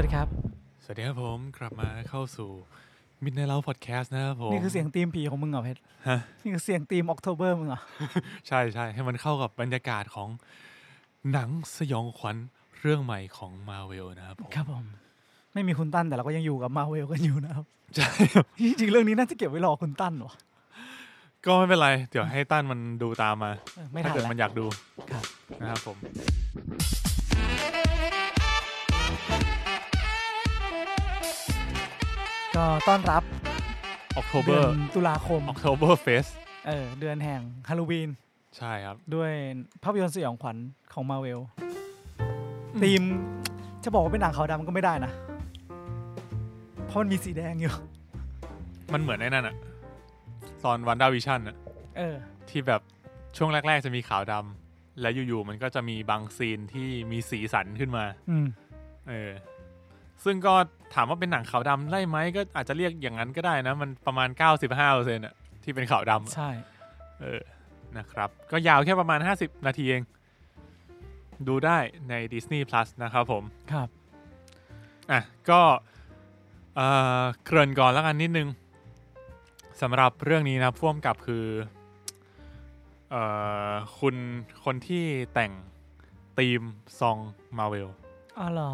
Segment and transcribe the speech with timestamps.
[0.00, 0.30] วัสดีครับ
[0.84, 2.50] สวัสดีครับผมกลับมาเข้าสู่
[3.24, 7.80] Midnight Love Podcast นะครับผม นี่คือเสียงธีมผีของมึงเหรอเพชรฮะ นี่คือเสียงธีมออกโทเบอร์มึงเหรอ
[8.48, 10.28] ใช่ใช่ให้มันเข้ากับบรรยากาศของ
[11.32, 12.36] หนังสยองขวัญ
[12.80, 14.84] เรื่องใหม่ของมาเวลนะครับผม ครับผม
[15.52, 17.64] ไม่มีคุณตั้นแต่เราก็ยังอยู่กับมาเวลกันอยู่นะครับ
[17.96, 18.08] ใช่
[18.66, 20.34] จริงๆเรื่องนี้น่าจะเก็บไว้รอคุณตั้นวะ
[21.46, 24.64] ก็ไม่เป็นไร เดี๋ยวให้ตั้นมันดูตามมาเออไม่ถ้าทันเกิดแล้ว มันอยากดู
[25.10, 25.24] ครับ
[25.60, 25.98] นะครับผม
[32.60, 33.22] ก็ต้อนรับ
[34.20, 36.30] October เดือนตุลาคม October Fest
[36.66, 38.10] เออ เดือนแห่งฮาโลวีน
[38.56, 39.32] ใช่ครับ ด้วย
[39.82, 40.56] ภาพยนตร์สยองขวัญ
[40.92, 41.40] ของมาเวล
[42.80, 43.02] ธีม
[43.84, 45.12] จะบอกว่าเป็นหนังขาวดำก็ไม่ได้นะ
[46.86, 47.74] เพราะมันมีสีแดงอยู่
[48.92, 49.56] มันเหมือนไอ้นั่นอะ
[50.64, 51.56] ตอนวันดาวิชั่นอะ
[51.98, 52.16] เออ
[52.48, 52.80] ที่แบบ
[53.36, 58.46] ช่วงแรก ๆ จะมีขาวดำและอยู่ ๆ มันก็จะมีบางซีนที่มีสีสันขึ้นมา อืม
[59.08, 59.30] เออ
[60.24, 60.54] ซึ่งก็
[60.94, 66.50] ถามว่าเป็นหนังขาวดำได้ไหมก็อาจจะเรียกอย่างนั้นก็ได้นะ มันประมาณ 95เปอร์เซ็นต์อะที่เป็นขาวดำอะใช่
[67.20, 67.40] เออ
[67.98, 70.02] นะครับ ก็ยาวแค่ประมาณ 50 นาทีเอง
[71.48, 73.88] ดูได้ใน Disney Plus นะครับผม ครับ
[75.10, 75.60] อะ ก็
[76.76, 76.86] เอ่
[77.20, 78.48] อเกริ่นก่อนแล้วกันนิดนึง
[79.82, 81.46] สำหรับเรื่องนี้นะพ่วงกับคือ
[83.10, 83.22] เอ่
[83.70, 84.16] อคุณ
[84.64, 85.52] คนที่แต่ง
[86.38, 86.62] ธีม
[87.00, 87.18] ซอง
[87.58, 87.88] มาเวล
[88.40, 88.72] อ๋อเหรอ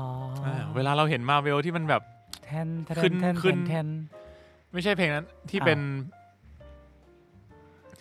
[0.77, 2.03] เวลาเราเห็นมาเวลที่มันแบบ
[2.45, 3.87] แทนแทนขึ้นแทนขึ้น แทน
[4.73, 5.81] ไม่ใช่เพลงนั้นที่อ้าว เป็น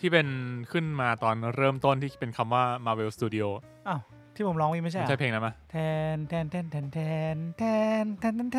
[0.00, 0.28] ที่เป็น
[0.72, 3.46] ขึ้นมาตอนเริ่มต้นที่เป็นคำว่า Marvel Studio
[3.88, 4.00] อ้าว
[4.34, 5.76] ที่ผมร้องนี่ไม่ใช่ไม่เหรใช่อเพลงนั้นปะแท
[6.14, 6.98] นแทนแทนแทนแท
[7.34, 7.62] นแท
[8.02, 8.58] นแทนแทนแท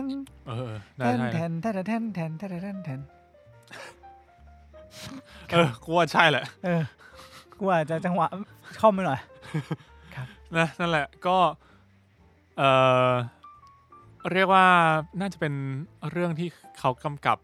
[0.00, 0.04] น
[0.48, 3.00] เออเออแทได้นใช่แทนะนแทนแทนแทนแทนแทนแทน
[5.52, 6.82] เออกูว่าใช่แหละ เออ
[7.58, 8.26] กูอาจจะจังหวะ
[8.80, 9.20] คล่อมไปหน่อย
[10.56, 11.36] นะนั่นแหละก็
[12.58, 12.62] เอ
[13.10, 13.12] อ
[14.32, 14.66] เรียกว่า
[15.20, 15.54] น่าจะเป็น
[16.10, 17.38] เรื่องที่เขากำกับ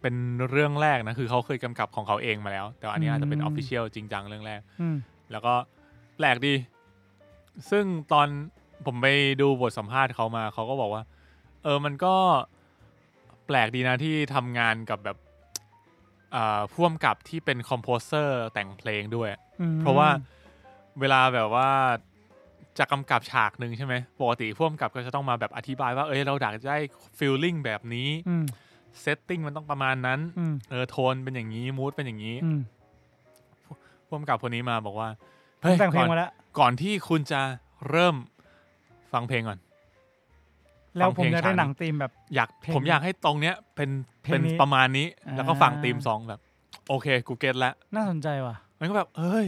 [0.00, 0.14] เป็น
[0.50, 4.96] เรื่องแรกนะ คือเขาเคยกำกับของเขาเองมาแล้ว แต่ว่าอันนี้อาจจะเป็นออฟฟิเชียลจริงจังเรื่องแรกอืม
[5.30, 5.54] แล้วก็
[6.16, 6.54] แปลกดี
[7.70, 8.28] ซึ่งตอน
[8.86, 9.06] ผมไป
[9.40, 11.02] ดูบทสัมภาษณ์เขามา เขาก็บอกว่า
[11.62, 12.14] เออมันก็
[13.46, 15.16] แปลกดีนะที่ทำงานกับแบบ
[16.34, 19.28] อ่าผู้กำกับที่เป็น composer แต่งเพลงด้วย
[19.60, 20.08] อืมเพราะว่า
[21.00, 21.70] เวลาแบบว่า
[22.78, 26.78] จะกำกับฉากหนึ่งใช่ไหมปกติผู้กำกับก็จะต้องมาแบบอธิบายว่าเอ้ยเราอยากจะได้
[27.18, 28.44] feeling แบบนี้อืม
[29.00, 32.60] setting มันต้องประมาณนั้นอืมเออโทนเป็นอย่างนี้ mood เป็นอย่างนี้อืม
[34.08, 35.08] พ่วมกับคนนี้มาบอกว่า
[35.62, 37.40] เฮ้ยแต่งเพลก่งอนมาแล้วก่อนที่คุณจะ
[37.90, 38.16] เริ่ม
[39.12, 39.58] ฟังเพลงก่อน
[40.96, 43.90] แล้วผมฟังเพลงจะได้ฉันหนังธีมแบบ อยากเพลงผมอยากให้ตรงเนี้ยเป็น
[44.22, 45.06] เพลงเป็นนี้ประมาณนี้
[45.36, 46.40] แล้วก็ฟังอ่าธีมซองแบบ
[46.88, 49.46] โอเค กูเก็ตแล้วน่าสนใจว่ะมันก็แบบเอ้ย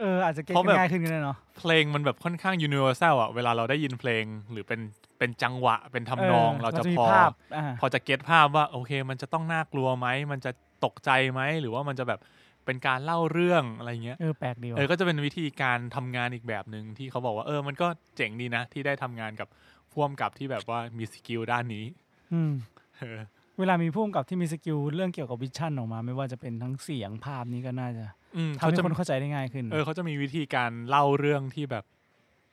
[0.00, 4.80] เอออาจจะเก็ตเพราะแบบง่ายขึ้นก็ได้เนาะเพลงมันแบบค่อนข้าง universal อะเวลาเราได้ยินเพลงหรือเป็น
[5.18, 10.50] เป็นจังหวะเป็นทำนองเราจะมีพอภาพอ่าพอจะเก็ตภาพว่าโอเค มันจะต้องน่ากลัวไหมมันจะ
[10.84, 12.20] ตกใจไหมหรือว่ามันจะแบบ
[12.66, 19.48] เป็นการเล่าเรื่องอะไรเงี้ยเออแปลกดีเอว่ะอก็จะเป็นวิธีการทำงานอีกแบบหนึ่งที่เขาบอกว่าเออมันก็เจ๋งดีนะ ที่ได้ทำงานกับ
[19.92, 21.84] ผู้กำกับที่แบบว่ามี skill ด้านนี้
[22.32, 22.52] อืม
[22.98, 23.18] เออ
[23.58, 28.25] เวลามีผู้กำกับที่มี skill เรื่องเกี่ยวกับ vision ออกมา ไม่ว่าจะเป็นทั้งเสียงภาพนี้ก็น่าจะอืม
[28.60, 31.84] ทำเขาให้จะคนเข้าใจได้ง่ายขึ้น เออเขาจะมีวิธีการเล่าเรื่องที่แบบ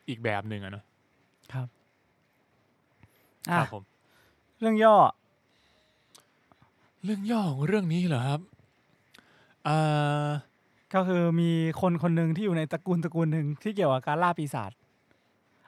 [0.10, 0.84] อีกแบบหนึ่งอะเนอะ
[1.54, 1.68] ครับ
[3.52, 3.84] คอะรับผม
[4.60, 4.96] เรื่องย่อ
[7.04, 8.42] เรื่องย่อของเรื่องนี้เหรอครับ
[9.66, 9.78] เอ่
[10.26, 10.28] อ
[10.94, 11.52] ก็คือมี
[11.82, 14.72] คนคนหนึ่งที่อยู่ในตระกูลตระกูลหนึ่งที่เกี่ยวกับการล่าปีศาจ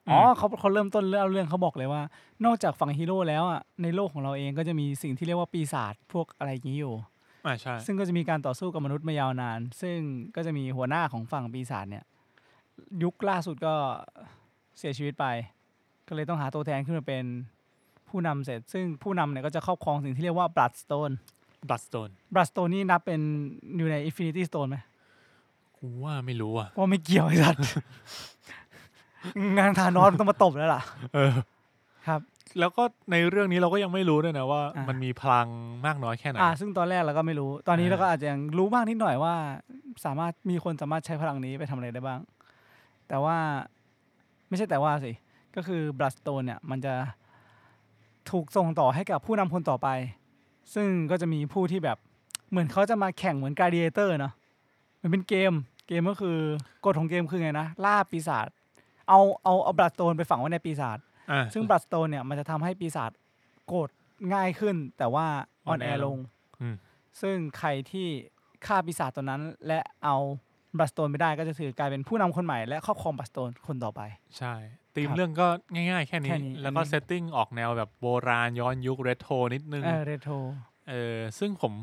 [0.10, 2.02] อ๋อเขาเขาเริ่มต้นเรื่องเรื่องเขาบอกเลยว่า
[2.46, 6.94] นอกจากฝั่งฮีโร่แล้วอะในโลกของเราเองก็จะมีสิ่งที่เรียกว่าปีศาจพวกอะไรอย่างนี้อยู่
[7.46, 9.98] อ่าใช่ ซึ่งก็จะมีการต่อสู้กับมนุษย์มายาวนาน ซึ่ง
[10.36, 12.04] ก็จะมีหัวหน้าของฝั่งปีศาจเนี่ย
[13.04, 13.74] ยุคล่าสุดก็
[14.78, 15.26] เสียชีวิตไป
[16.08, 17.24] ก็เลยต้องหาตัวแทนขึ้นมาเป็น
[18.10, 21.16] ผู้นำเสร็จ ซึ่งผู้นำเนี่ยก็จะครอบครองสิ่งที่เรียกว่า bloodstone
[21.70, 23.20] บัตสโตน bloodstone นี่นับเป็น
[23.78, 24.78] อยู่ใน infinity stone ไหม
[25.78, 27.62] กูว่าไม่รู้อะ ว่าไม่เกี่ยวไอ้สัตว์
[29.58, 30.82] งานทานอสมันต้องมาตบแล้วล่ะ
[31.14, 31.32] เออ
[32.08, 32.22] ครับ
[32.60, 35.48] แล้วก็ในเรื่องนี้เราก็ยังไม่รู้ด้วยนะว่า อ่ามั มันมีพลัง
[35.86, 39.36] มากน้อยแค่ไหน อ่า ซึ่งตอนแรกเราก็ไม่รู้ ตอนนี้อ่า เราก็อาจจะยังรู้บ้างนิดหน่อยว่า
[40.06, 42.20] สามารถมีคนสามารถใช้พลังนี้ไปทำอะไรได้บ้าง
[43.08, 43.38] แต่ว่า
[44.48, 45.12] ไม่ใช่แต่ว่าสิ
[45.56, 46.94] ก็คือ Bloodstone เนี่ย มันจะ
[48.32, 49.88] ถูกส่งต่อให้กับผู้นำคนต่อไป
[50.74, 51.98] ซึ่งก็จะมีผู้ที่แบบ
[52.50, 54.34] เหมือนเขาจะมาแข่งเหมือน Gladiator เนาะ
[55.02, 55.54] มันเป็นเกม
[55.88, 56.38] เกมก็คือ
[56.86, 58.48] กฎของเกมคือไงนะ ล่าปีศาจ
[59.10, 61.00] เอาเอาเอา Bloodstone ไปฝังไว้ในปีศาจ
[61.32, 63.12] อ่าซึ่ง Bloodstone เนี่ยมันจะทำให้ปีศาจ
[63.68, 63.90] โกรธ
[64.34, 65.26] ง่ายขึ้น แต่ว่า
[65.68, 66.18] อ่อนแออ่อนแอลลงง
[66.62, 66.76] อืม
[67.22, 68.08] ซึ่งใครที่
[68.66, 70.16] ฆ่าปีศาจตัวนั้น และเอา
[70.78, 74.02] Bloodstone มาได้ก็จะถือกลายเป็นผู้นำคนใหม่และครอบครอง Bloodstone คนต่อไป
[74.38, 74.54] ใช่
[74.96, 80.36] ธีมครับเรื่องก็ง่ายๆ แค่นี้แค่นี้แล้วก็อันนี้เซตติ้งออกแนวแบบโบราณย้อนยุคเรโทรนิดนึงเออเรโทร
[80.90, 81.74] เออซึ่งผม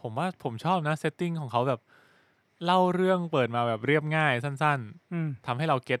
[0.00, 1.80] ผมว่าผมชอบนะ setting ของเขาแบบ
[2.64, 4.78] เล่าเรื่องเปิดมาแบบเรียบง่ายสั้น
[5.12, 6.00] อืมๆทำให้เรา get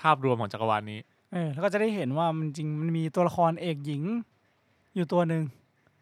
[0.00, 1.00] ภาพรวมของจักรวาลนี้
[1.32, 4.02] เออแล้วก็จะได้เห็นว่ามันจริงมันมีตัวละครเอกหญิง
[4.94, 5.42] อยู่ตัวหนึ่ง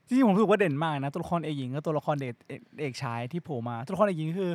[0.06, 4.52] จริงๆผมรู้สึกว่าเด่นมากนะตัวละครเอกหญิงกับตัวละครเด็กเอกเอกชายที่โผล่มาตัวละครเอกหญิงคือ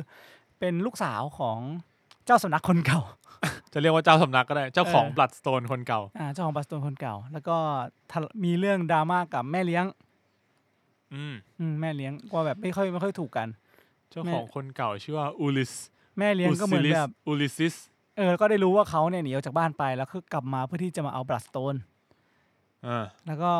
[0.58, 1.58] เป็นลูกสาวของ
[2.26, 3.00] เจ้าสำนักคนเก่า
[3.72, 7.56] จะเรียกว่าเจ้าสำนักก็ได้เจ้าของเออ บลัดสโตนคนเก่า อ่าเจ้าของบัสโตนคนเก่า แล้วก็
[8.10, 9.84] ทะมีเรื่องดราม่ากับแม่เลี้ยง
[11.14, 13.48] อืมอืมแม่เลี้ยงว่าแบบไม่ค่อยไม่ค่อยถูกกัน
[14.10, 15.72] เจ้าของคนเก่าชื่อว่าอูลิส
[16.18, 17.74] แม่เลี้ยงก็เหมือนแบบ อูลิซิส
[18.16, 21.74] เออก็ได้รู้ว่าเขาเนี่ยหนีออกจากบ้านไปแล้วคือกลับมาเพื่อที่จะมาเอาบลัสโตน
[22.86, 23.52] อ่าแล้วก็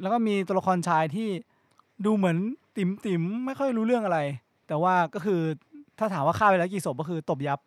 [0.00, 1.28] แล้วก็มีตัวละครชายที่
[2.04, 2.36] ดูเหมือน
[2.76, 4.18] ติ๋มติ๋มๆไม่ค่อยรู้เรื่องอะไร
[4.68, 5.40] แต่ว่าก็คือ
[5.98, 7.58] ถ้าถามว่าฆ่าไปแล้วกี่ศพก็คือตบยับ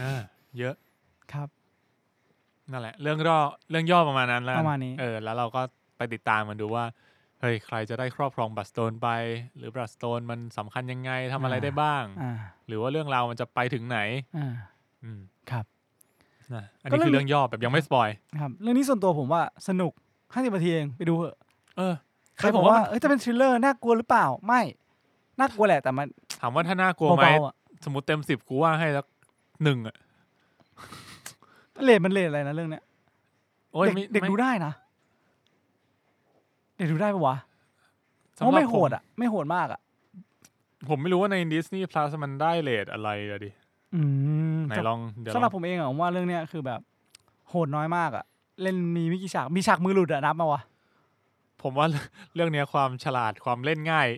[0.00, 0.14] น่า
[0.58, 0.74] เยอะ
[1.32, 1.48] ครับ
[2.70, 3.38] นั่นแหละ เรื่องย่อ
[3.70, 5.62] เรื่องย่อประมาณนั้นแล้วกันประมาณนี้ เออแล้วเราก็
[5.96, 6.84] ไปติดตามมันดูว่า
[7.40, 9.08] เฮ้ยใครจะได้ครอบครองบลัดสโตนไป
[9.56, 12.32] หรือบลัดสโตนมันสำคัญยังไงทำอะไรได้บ้าง อ่า
[12.66, 13.98] หรือว่าเรื่องราวมันจะไปถึงไหน
[14.36, 14.54] อ่า
[15.04, 15.64] อืมครับ
[16.54, 18.08] นะอันก็นี้เรื่องคือเรื่องย่อแบบยังไม่ spoil
[18.40, 19.92] ครับ เรื่องนี้ส่วนตัวผมว่าสนุก
[20.32, 21.36] ห้าสิบนาทีเองไปดูเถอะ
[21.76, 21.94] เออ
[22.38, 24.60] ใครบอกว่าเอ้ยจะเป็น thriller น่ากลัวหรือเปล่าไม่
[25.38, 26.06] น่ากลัวแหละแต่มัน
[26.40, 27.54] ถามว่าถ้าน่ากลัวไหมเบาๆอะ
[27.84, 29.06] สมมติเต็มสิบกูว่าให้สัก
[29.62, 29.96] หนึ่งอะ
[31.84, 32.84] rate มัน rate อะไรนะเรื่องเนี้ย
[33.72, 34.72] โอ้ยเด็กไม่เด็กไม่ดูได้นะ
[36.76, 37.36] เด็กดูได้ปะวะ
[38.34, 39.80] เพราะสำหรับไม่โหดผมอะ ไม่โหดมากอะ
[40.88, 43.50] ผมไม่รู้ว่าใน Disney Plus มันได้เลทอะไรอะดิ
[43.94, 44.02] อื
[44.56, 46.80] มไหนลองเดี๋ยวสำหรับลองผมเองอะผมว่าเรื่องเนี้ยคือแบบ
[47.48, 48.24] โหดน้อยมากอะ
[48.62, 50.60] เล่นมีไม่กี่ฉากมีฉากมือหลุดอะนับมาวะ
[51.62, 51.86] ผมว่า
[52.34, 54.08] เรื่องเนี้ยความฉลาดความเล่นง่าย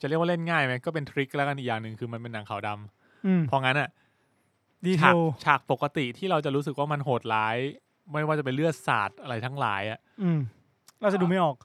[0.00, 3.88] จะเรียกว่าเล่นง่ายไหมก็เป็นทริคแล้วกันอีกอย่างหนึ่งคือมันเป็นหนังขาวดำอืมเพราะงั้นอะ
[4.84, 7.56] ดีเทฉากลฉากปกติที่เราจะรู้สึกว่ามันโหดร้าย
[8.12, 10.40] ไม่ว่าจะเป็นเลือดสาดอะไรทั้งหลายอะอืม
[11.02, 11.56] เราจะดูไม่ออก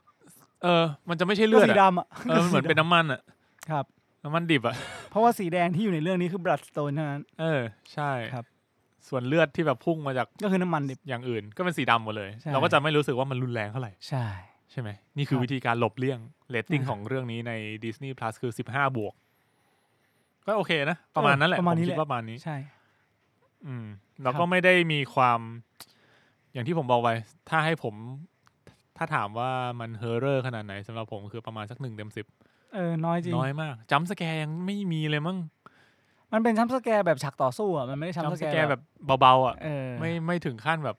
[0.62, 3.20] เออ มันจะไม่ใช่เลืก็อดสีอะดำอะเออมันเหมือนเป็นน้ำมันอะ
[3.70, 3.84] ครับ
[4.24, 4.76] น้ำมันดิบอะ
[5.10, 7.62] เพราะว่าสีแดงที่อยู่ในเรื่องนี้คือ bloodstone เท่านั้น เออ
[7.94, 8.44] ใช่ครับ
[9.08, 14.26] ส่วนเลือดที่แบบพุ่งมาจากก็คือน้ำมันดิบ อย่างอื่น ก็เป็นสีดำหมดเลย ใช่ เราก็จะไม่รู้สึกว่ามันรุนแรงเท่าไหร่ ใช่
[14.70, 16.18] ใช่ไหม นี่คือครับ วิธีการหลบเลี่ยง
[16.50, 17.52] เรตติ้งอ่าของเรื่องนี้ใน
[17.84, 19.14] Disney Plus คือ 15 บวก
[20.46, 22.56] ก็โอเคนะ ประมาณนั้นแหละ ประมาณผมนี้คิแหดละว่าประมาณนี้ ใช่
[23.66, 23.86] อืม
[24.22, 25.40] แล้วคก็รับไม่ได้มีความ
[26.52, 27.14] อย่างที่ผมบอกไว้
[27.50, 27.94] ถ้าให้ผม
[28.96, 29.50] ถ้าถามว่า
[29.80, 32.26] มัน horror ขนาดไหนสำหรับผมคือประมาณสักหนึ่งเต็มสิบ
[32.74, 35.38] เออน้อยจริง น้อยมาก jump scare ยังไม่มีเลยมั้ง
[36.32, 38.80] มันเป็น jump scare แบบฉากต่อสู้อะมันไม่ได้ชัมจัมป์สป์สแกแกร์ร์แบแบบ
[39.16, 40.96] บเบาๆอะเออไม่ไม่ถึงขั้นแบบ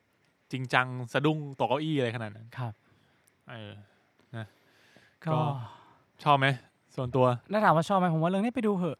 [0.51, 2.73] จริงจังสะดุ้งตกเก้าอี้อะไรขนาดนั้นครับ
[3.49, 3.71] เออ
[5.25, 5.39] ก็ ก็
[6.23, 6.47] ชอบไหม
[6.95, 8.97] ส่วนตัวถ้าถามว่าชอบไหมผมว่าเรื่องนี้ไปดูเหอะ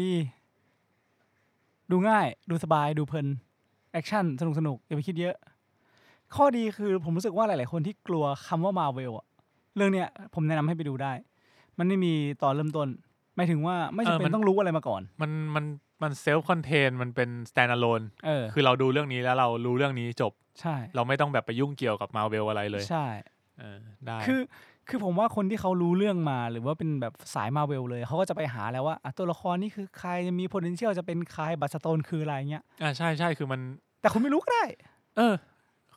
[0.00, 0.12] ดี
[1.90, 3.26] ดูง่าย ดูสบายดูเพลิน
[3.92, 5.34] แอคชั่นสนุกสนุกอย่าไปคิดเยอะ
[6.36, 9.26] ข้อดีคือผมรู้สึกว่าหลาย ๆ คนที่กลัวคำว่ามาเวลอะ
[9.76, 11.12] เรื่องเนี้ยผมแนะนำให้ไปดูได้
[11.78, 12.12] มันไม่มี
[12.42, 12.88] ตอนเริ่มต้น
[13.36, 15.64] หมายถึงว่าไม่จำเป็นต้องรู้อะไรมาก่อน มันมัน
[16.02, 23.06] มัน self-contained มันเป็น stand alone เออ คือเราดูเรื่องนี้แล้วเรารู้เรื่องนี้จบ ใช่ เราไม่ต้องแบบไปยุ่งเกี่ยวกับมาเวลอะไรเลยใช่
[23.58, 24.40] เออได้คือ
[24.88, 33.60] คือผมว่าคนที่เขารู้เรื่องมาหรือว่าเป็นแบบสายมาเวลเลย เขาก็จะไปหาแล้วว่าอะตัวละครนี่คือใครมี potential จะเป็นใครบัตสโตนคืออะไรเงี้ย อ่าใช่ใช่คือมัน
[34.00, 34.64] แต่คุณไม่รู้ก็ได้
[35.16, 35.34] เออ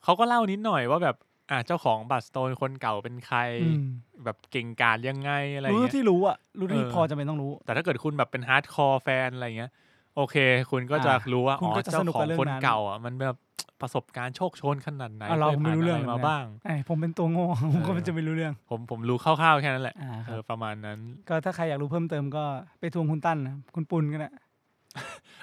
[0.03, 1.15] เขาก็เล่านิดหน่อยว่าแบบ
[1.51, 3.83] อ่าเจ้าของบัตสโตนคนเก่าเป็นใครอืม
[4.23, 9.71] แบบเก่งกาจยังไงอะไรรู้เงี้ยที่รู้อะรู้ที่เออพอจะเป็นต้องรู้ แต่ถ้าเกิดคุณแบบเป็นฮาร์ดคอร์แฟนอะไรเงี้ย
[10.15, 10.35] โอเค
[10.71, 13.37] คุณก็จะอ่ารู้ว่าคุณอ๋อก็จะเจ้าสนุกขอกับงเรื่องคนนั้นเก่าอะมันแบบ
[13.81, 20.99] ประสบการณ์โชคโชนขนาดไหนอะเราคยไม่รู้เรื่องผ่านอะเหมือนกันมาบ้างไอ้ผมเป็นตัวโง่ผมก็จะไม่รู้เรื่อง ผมผมรู้คร่าวๆแค่นั้นแหละอ่าคเอรับอประมาณนั้น
[21.29, 22.43] ก็ถ้าใครอยากรู้เพิ่มเติมก็
[22.79, 24.29] ไปทวงคุณตั้นนะคุณปุณก็ได้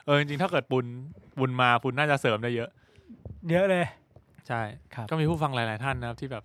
[0.05, 0.87] เออจริงๆถ้าเกิดปุน
[1.39, 2.71] ปุนมาปุนน่าจะเสริมได้เยอะ
[3.51, 3.85] เยอะเลย
[4.49, 4.61] ใช่
[4.95, 6.45] ครับก็มีผู้ฟังหลาย ๆ ท่านนะครับที่แบบ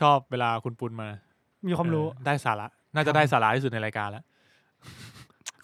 [0.00, 1.08] ชอบเวลาคุณปุนมา
[1.68, 4.24] มีความรู้ เออได้สาระ น่าครัจะบได้สาระที่สุดในรายการแล้ว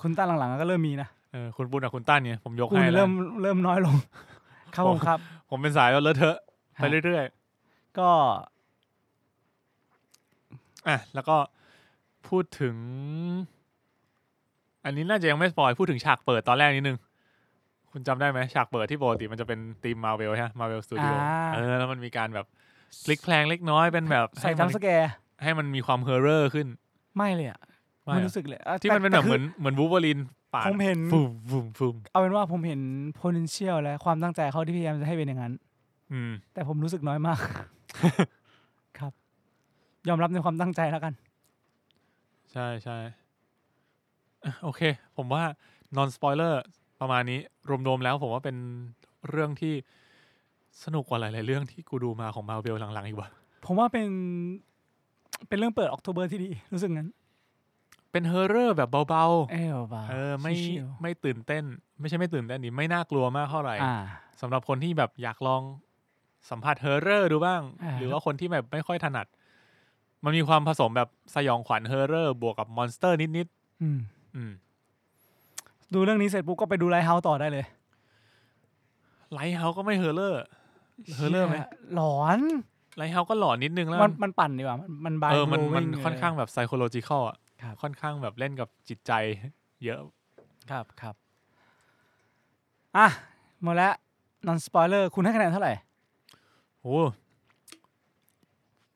[0.03, 3.11] คุณตั้นหลังๆก็เริ่มมีนะเออคุณปุนกับคุณตั้นเนี่ยผมยกกูให้เนี่ยแล้ว เริ่ม
[3.43, 3.97] เริ่มน้อยลง
[4.75, 5.19] ครับผมครับ
[5.51, 6.39] ผมเป็นสายเลอะเทอะ
[6.75, 7.25] ไปฮะเรื่อย
[7.99, 11.37] ก็ๆ อะ แล้วก็
[12.29, 12.77] พูดถึง
[14.85, 16.99] อันนี้น่าจะยังไม่ spoil พูดถึงฉากเปิดตอนแรกนิดนึง
[17.99, 22.47] คุณจำได้ไหมฉากเปิดที่ปกติมันจะเป็นธีมมาเวลใช่ไหม Marvel Studio อ่าเออแล้วมันมีการแบบ
[23.05, 25.11] พลิกแพลงเล็กน้อยเป็นแบบใส่ให้ jump scare
[25.43, 26.67] ให้มันมีความ horror ขึ้น
[27.17, 27.61] ไม่เลยอะ
[28.05, 30.19] ไม่ไม่อะรู้สึกเลยอะที่มันเป็นแบบต่เหคืมือนเหมือนวูเวอรีน
[30.55, 32.81] ปาดผมเห็นฟูมฟูมฟูมเอาเป็นว่าผมเห็น
[33.21, 35.53] potential และความตั้งใจเขาที่พยายามจะให้เป็นอย่างนั้น
[36.13, 37.39] อืม แต่ผมรู้สึกน้อยมาก
[38.99, 39.13] ครับ
[40.09, 41.13] ยอมรับในความตั้งใจแล้วกัน
[42.53, 42.97] ใช่ใช่
[44.45, 44.81] อะโอเค
[45.17, 45.43] ผมว่า
[45.97, 46.55] non spoiler
[47.01, 47.41] ประมาณนี้
[47.87, 48.57] รวมๆแล้วผมว่าเป็น
[49.29, 49.75] เรื่องที่
[50.85, 53.29] สนุกกว่าหลายๆเรื่องที่กูดูมาของมาเวลหลังๆอีกว่ะ
[53.67, 54.09] ผมว่าเป็น
[55.49, 57.09] เป็นเรื่องเปิด October ที่ดีรู้สึกงั้น
[58.13, 61.65] เป็น horror แบบเบาเอ้ยเบาๆเออไม่ชิวไม่ตื่นเต้น
[62.01, 63.97] ไม่ใช่ไม่ตื่นเต้นดิไม่น่ากลัวมากเท่าไหร่ๆอ่า
[64.41, 65.63] สำหรับคนที่แบบอยากลอง
[66.51, 69.27] สัมผัส horror ดูบ้าง อ่า หรือว่าคนที่แบบไม่ค่อยถนัด
[70.25, 73.49] มันมีความผสมแบบสยองขวัญ horror บวกกับ monster นิด
[73.83, 74.53] อืม ๆอืม
[75.95, 77.65] ดูเรื่องนี้เสร็จปุ๊บก็ไปดู Lighthouse ต่อได้เลย
[79.33, 82.41] Lighthouse ก็ไม่ horror horror ไหมเชี่ยหลอน
[82.97, 89.13] Lighthouse ก็หลอนนิดนึงแล้ว มันมันปั่นดีกว่า มัน mind เออมัน mind blowing ค่อนข้างแบบ psychological อะครับค่อนข้างแบบเล่นกับจิตใจ
[89.85, 89.99] เยอะ
[90.71, 91.15] ครับครับ
[92.97, 93.07] อะ
[93.63, 93.95] หมดแล้ว
[94.47, 95.73] non spoiler คุณให้คะแนนเท่าไหร่
[96.83, 96.99] โอ้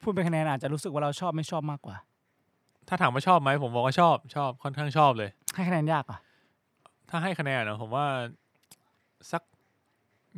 [0.02, 1.96] พูดเป็นคะแนนอาจจะรู้สึกว่าเราชอบไม่ชอบมากกว่า
[2.88, 6.18] ถ้าถามว่าชอบไหมผมบอกว่าชอบชอบค่อนข้างชอบเลย ให้คะแนนยากกว่า
[7.14, 8.07] ถ้าให้คะแนนนะผมว่า
[9.33, 9.42] สัก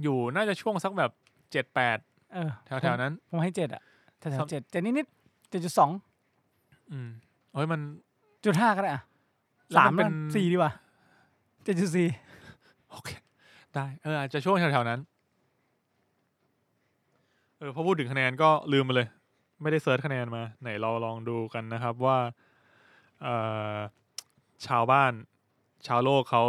[0.02, 1.10] อยู่น่าจะช่วงสักแบบ
[1.52, 1.98] เจ็ดแปด
[2.34, 3.82] เออแถวๆนั้น ผมให้เจ็ดอะ
[4.18, 5.90] แถครัวบๆเจ็ดเจ็ดนิดๆเจ็ดจุดสอง
[6.90, 7.08] อืม
[7.52, 7.80] โอ้ยมัน
[8.44, 9.02] จุดห้าก็ได้อะ
[9.70, 10.72] แล้วสามมันเป็นสี่ดีกว่า
[11.64, 12.08] เจ็ดจุดสี่
[12.90, 13.10] โอเค
[13.74, 15.00] ได้เอออาจจะช่วงแถวๆนั้น
[17.58, 19.08] เออพอพูดถึงคะแนนก็ลืมไปเลย
[19.62, 22.18] ไม่ได้เซิร์ชคะแนนมา ไหนเราลองดูกันนะครับว่า
[23.22, 23.34] เอ่
[23.74, 23.76] อ
[24.66, 25.12] ชาวบ้าน
[25.86, 26.42] ชาวโลกเขา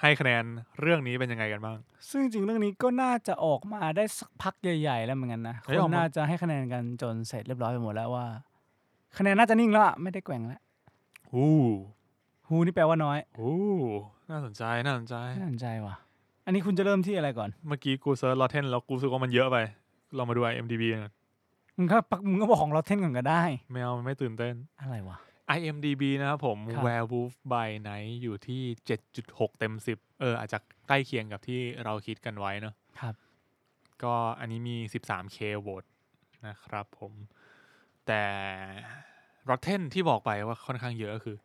[0.00, 0.44] ให้คะแนน
[0.80, 1.76] เรื่องนี้เป็นยังไงกันบ้าง
[2.10, 8.26] ซึ่งจริงๆเรื่องนี้ก็น่าจะออกมาได้สักพักใหญ่ ๆ แล้วเหมือนกันนะเฮ้ยคออกนมา น่าจะให้คะแนนกันจนเสร็จเรียบร้อยไปหมดแล้วว่า
[9.18, 10.60] คะแนนน่าจะนิ่งแล้วอะไม่ได้แกว่งแล้ว
[11.34, 11.52] อู้
[12.48, 13.56] ฮูนี่แปลว่าน้อยอู้
[14.30, 15.94] น่าสนใจน่าสนใจ น่าสนใจว่ะ
[16.44, 19.56] อันนี้คุณจะเริ่มที่อะไรก่อนเมื่อกี้กูเซิร์ชลอเทนแล้วกูรู้สึกว่ามันเยอะไป
[20.16, 21.12] ลองมาดู IMDb กัน
[21.76, 25.16] มึงก็ปักมึงก็บอกของเราเท่นก่อนก็ได้ ไม่เอามันไม่ตื่นเต้น อะไรวะ
[25.56, 28.62] IMDb นะครับผม ครับ Werewolf by Night อยู่ที่
[29.10, 33.14] 7.6 เต็ม 10 เออ อาจจะใกล้เคียงกับที่เราคิดกันไว้เนอะครับ
[34.02, 35.84] ก็อันนี้มี 13k โหวต
[36.46, 37.12] นะครับผม
[38.06, 38.22] แต่
[39.48, 41.36] Rotten ที่บอกไปว่าค่อนข้างเยอะก็คือ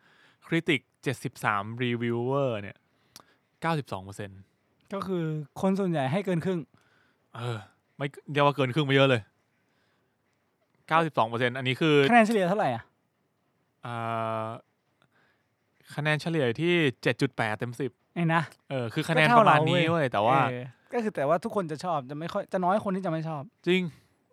[0.47, 0.81] Critic
[1.31, 2.77] 73 Reviewer เนี่ย
[3.59, 5.23] 92%ก็คือ
[5.61, 6.59] คนส่วนใหญ่ให้เกินครึ่ง
[7.35, 7.57] เออ
[7.97, 9.21] ไม่เรียกว่าเกินครึ่งไปเยอะเลย
[10.79, 12.92] 92%อันนี้คือ คะแนนเฉลี่ยเท่าไหร่อะอ่า
[15.95, 16.73] คะแนนเฉลี่ยที่
[17.17, 20.63] 7.8 เต็ม 10ไอ้นะเออคือคะแนนก็ปเท่าระมาณเราเว้นี้ยเว้ยแต่ว่า เออ
[20.93, 23.81] ก็คือแต่ว่าทุกคนจะชอบจะไม่ค่อยจะน้อยคนที่จะไม่ชอบ จริง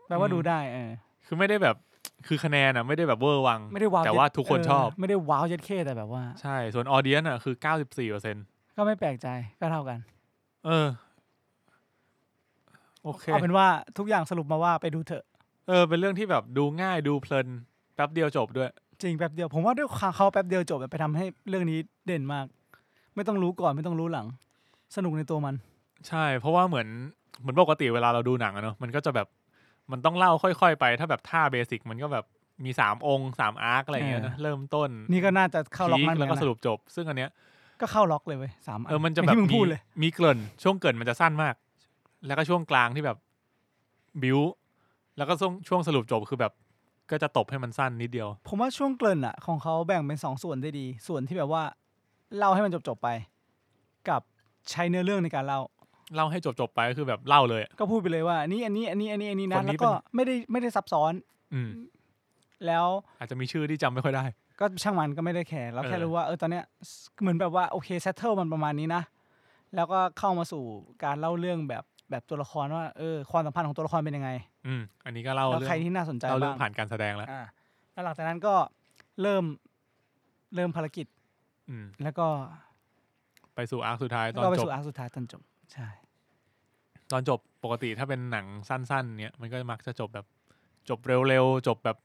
[0.07, 0.91] แปลว่าอืม ดูได้เออ
[1.27, 1.77] คือไม่ได้แบบ
[2.27, 7.55] คือคะแนนอะไม่ได้แบบเวอร์วัง ไม่ได้ว้าวแต่ว่าทุกคนเชอบ ไม่ได้ว้าวยัดเข้แต่แบบว่า ใช่ ส่วนออเดียนอะคือ
[8.17, 9.29] 94%ก็ไม่แปลกใจ
[9.61, 9.99] ก็เท่ากัน
[10.67, 10.89] เออ
[13.05, 13.67] โอเค เอาเป็นว่า
[13.99, 15.25] ทุกอย่างสรุปมาว่าไปดูเถอะ
[15.69, 17.47] เออ เป็นเรื่องที่แบบดูง่ายดูเพลิน
[17.95, 18.71] แป๊บเดียวจบด้วย
[19.03, 22.47] จริงแป๊บเดียว ผมว่าด้วยความเขาแป๊บเดียวจบไปทำให้เรื่องนี้เด่นมาก
[23.15, 24.27] ไม่ต้องรู้ก่อนไม่ต้องรู้หลัง
[24.97, 25.55] สนุกในตัวมัน
[26.09, 26.89] ใช่ เพราะว่าเหมือน
[27.41, 29.27] เหมือนปกติเวลาเราดูหนังอะเนาะมันก็จะแบบ
[29.93, 32.25] มันต้องเล่าค่อย ๆ ไป ถ้าแบบท่าเบสิกมันก็แบบ
[32.65, 37.31] มีสามองค์สามอาร์คอะไรอย่างเงี้ยนะเออเริ่มต้น นี่ก็น่าจะเข้าล็อกพีคนั่นแล้วก็นะสรุปจบ ซึ่งอันเนี้ย
[37.81, 41.55] ก็เข้าล็อกเลยเว้ยสามเออมันจะย่างแบบที่มึงมีพูดเลยมีเกริ่นช่วงเกริ่นมันจะสั้นมาก
[42.27, 43.17] แล้วก็ช่วงกลางที่แบบ
[44.23, 44.39] บิว
[45.17, 46.53] แล้วก็ช่วงช่วงสรุปจบคือแบบ
[47.11, 51.63] ก็จะตบให้มันสั้นนิดเดียว ผมว่าช่วงเกริ่นอะของเขาแบ่งเป็นสองส่วนได้ดี ส่วนที่แบบว่า
[52.37, 53.09] เล่าให้มันจบๆไป
[54.09, 54.23] กับ
[54.71, 55.61] ใช้เนื้อเรื่องในการเล่า
[56.15, 61.13] เล่าให้จบจบๆไปก็คือแบบเล่าเลยอะ ก็พูดไปเลยว่าอันนี้อันนี้อันนี้อันนี้อันนี้คนะนนี้แล้วก็เป็น ไม่ได้ไม่ได้ซับซ้อน
[61.55, 61.71] อืม
[62.67, 62.87] แล้ว
[63.19, 64.25] อาจจะมีชื่อที่จำไม่ค่อยได้
[64.61, 66.65] ก็ช่างมันก็ไม่ได้แคร์เราแค่เออ รู้ว่าเออตอนเนี้ย
[67.21, 69.03] เหมือนแบบว่าโอเค settle มันประมาณนี้นะ
[69.77, 70.63] แล้วก็เข้ามาสู่
[71.05, 74.31] การเล่าเรื่องแบบแบบตัวละครว่าเออความสัมพันธ์ของตัวละครเป็นยังไง
[74.67, 77.43] อืมอันนี้ก็เล่าแล้วเรื่อใครงที่น่าสนใจเล่าเรื่บ้าองงผ่านการแสดงแล้ว อ่า
[77.93, 78.55] แล้วหลังจากนั้นก็
[79.23, 79.45] เริ่ม
[80.55, 81.07] เริ่มภารกิจ
[81.69, 82.27] อืม แล้วก็
[83.55, 85.87] ไปสู่อาร์คสุดท้ายตอนก็ไปจบ สู่อาร์คสุดท้ายตอนจบใช่
[87.13, 90.27] ตอนจบปกติถ้าเป็นหนังสั้นๆ เนี้ยมันก็มักจะจบแบบ
[90.89, 90.99] จบ
[91.29, 91.97] เร็วๆ จบแบบ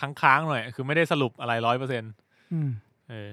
[0.00, 2.12] ค้างๆหน่อย คือไม่ได้สรุปอะไรร้อยเปอร์เซ็นต์
[2.52, 2.70] อืม
[3.10, 3.32] เออ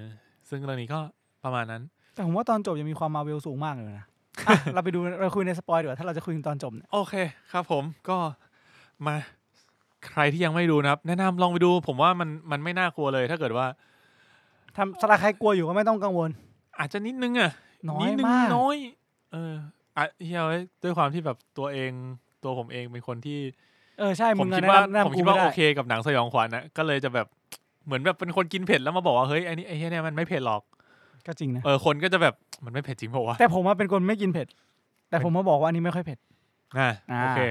[0.49, 0.99] ซึ่งเรื่องนี้ก็
[1.43, 1.81] ประมาณนั้น
[2.13, 4.05] แต่ผมว่าตอนจบยังมีความมาเวลสูงมากเลยนะ
[4.47, 7.13] อะ เราไปดูเราคุยในสปอยดีกว่าถ้าเราจะคุยถึงตอนจบเนี่ยโอเค
[7.51, 8.17] ครับผมก็
[9.07, 9.15] มา
[10.07, 13.65] ใครที่ยังไม่ดูนะครับ แนะนำลองไปดู ผมว่ามันมันไม่น่ากลัวเลย ถ้าเกิดว่า
[14.77, 16.29] ทำสำหรับใครกลัวอยู่ก็ไม่ต้องกังวล
[16.79, 17.51] อาจจะนิดนึงอะ
[17.89, 18.77] น้อนิยดนึงมาก น้อย
[19.33, 19.53] เออ
[19.97, 21.91] อะเฮียเว้ยด้วยความที่แบบตัวเอง
[22.43, 23.39] ตัวผมเองเป็นคนที่
[23.99, 27.27] เออใช่ผมึมงอะคิดแนะว่านำแนะผมนำกูคิดไม่ว่าได้ โอเคกับหนังสยองขวัญนะก็เลยจะแบบ
[27.85, 30.61] เหมือนแบบเป็นคนกินเผ็ดแล้วมาบอกว่าเฮ้ยไอ้นี่ไอ้เฮียเนี่ยมันไม่เผ็ดหรอก
[31.27, 32.33] ก็จริงนะ เออคนก็จะแบบ
[32.65, 34.47] มันไม่เผ็ดจริงเปล่าวะแต่ผมว่าเป็นคนไม่กินเผ็ด
[35.09, 36.19] แต่ผมมาบอกว่าอันนี้ไม่ค่อยเผ็ด
[36.77, 37.41] อ่าอ่า โอเค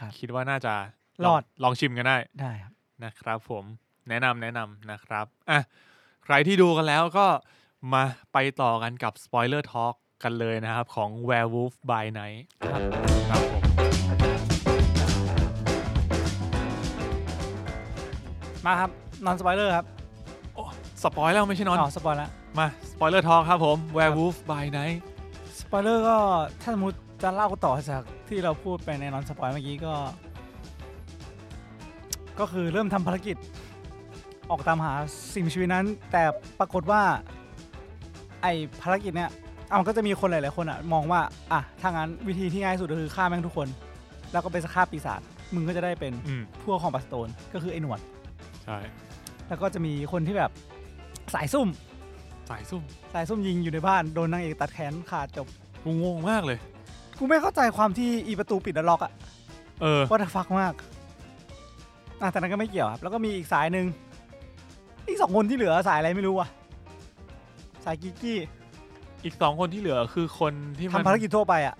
[0.00, 0.74] ครับ คิดว่าน่าจะ
[1.24, 2.72] รอดลองชิมกันได้ได้ครับ
[3.04, 3.64] นะครับ ผม
[4.08, 5.60] แนะนำแนะนำนะครับอะ
[6.24, 7.26] ใครที่ดูกันแล้วก็
[7.92, 8.02] มา
[8.32, 12.40] ไปต่อกันกับ Spoiler Talk กันเลยนะครับ ของ Werewolf by Night
[12.70, 12.80] ครับ
[13.30, 13.62] ครับผม
[18.66, 18.90] มาครับ
[19.24, 19.86] non spoiler ครับ
[21.02, 24.96] spoil แล้วไม่ใช่ non อ๋อ spoil แล้วมา spoiler talk ครับผม Werewolf by Night
[25.60, 26.16] spoiler ก็
[26.60, 29.94] ถ้าสมมติจะเล่าต่อจาก ที่เราพูดไปใน non spoil เมื่อกี้ก็
[32.40, 33.36] ก็คือเริ่มทำภารกิจ
[34.50, 34.92] ออกตามหา
[35.34, 36.22] สิ่งมีชีวิตนั้น แต่
[36.58, 37.02] ปรากฏว่า
[38.42, 38.46] ไอ้
[38.82, 39.30] ภารกิจเนี้ย
[39.68, 41.20] เอามันก็จะมีคนหลาย ๆ คนอะมองว่า
[41.52, 43.68] อะถ้างั้นวิธีที่ง่ายสุดก็คือฆ่าแม่งทุกคน
[44.32, 45.20] แล้วก็ไปฆ่าปีศาจ
[45.54, 48.00] มึงก็จะได้เป็นอืมพวกของบัสโตนก็คือไอหนวด
[48.64, 48.78] ใช่
[49.48, 50.50] แล้วก็จะมีคนที่แบบ
[51.34, 51.68] สายซุ่ม
[52.50, 52.82] สายซุ่ม
[53.12, 55.46] สายซุ่มยิงอยู่ในบ้านโดนนางเอกตัดแขนขาดจบ
[55.84, 56.58] กูงงมากเลย
[57.20, 59.12] กูไม่เข้าใจความที่อีประตูปิดแล้วล็อกอะ
[59.82, 60.74] เออ ว่าฟักมาก
[62.20, 63.86] อะแต่นั้นก็ไม่เกี่ยวครับ แล้วก็มีอีกสายหนึ่ง
[65.08, 66.48] อีกสองคนที่เหลือสายอะไรไม่รู้ว่ะ
[67.84, 68.38] สายกิกกี้
[69.24, 71.76] อีกสองคนที่เหลือคือคนที่มันทำภารกิจทั่วไปอะ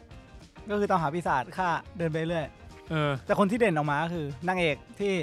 [0.70, 1.68] ก็คือตามหาปีศาจฆ่า
[1.98, 2.46] เดินไปเรื่อย
[2.90, 5.14] เออแต่คนที่เด่นออกมาก็คือนางเอกที่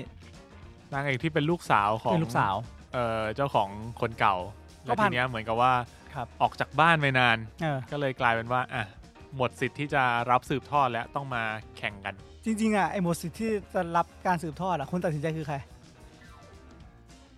[0.94, 2.56] นางเอกที่เป็นลูกสาวของเป็นลูกสาว
[2.94, 3.70] เอ่อเจ้าของ
[4.02, 4.36] คนเก่า
[4.88, 5.74] ก็แล้วผ่าทีนเนี้ยเหมือนกับว่า
[6.16, 8.84] ครับ ออกจากบ้านไปนาน เออก็เลยกลายเป็นว่าอะ
[9.36, 11.44] หมดสิทธิ์ที่จะรับสืบทอดแล้วต้องมา
[11.78, 12.14] แข่งกัน
[12.46, 15.56] จริง ๆอะไอ้หมดสิทธิ์ที่จะรับการสืบทอดอะคนตัดสินใจคือใคร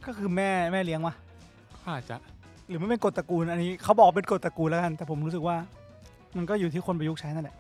[0.06, 1.16] ก็คือแม่แม่เลี้ยงวะ
[1.76, 2.16] ก็อาจจะ
[2.68, 5.58] หรือไม่เป็นกฎตระกูลอันนี้เขาบอกเป็นกฎตระกูลแล้วกัน แต่ผมรู้สึกว่า
[6.38, 7.56] มันก็อยู่ที่คนประยุกต์ใช้นั่นแหละ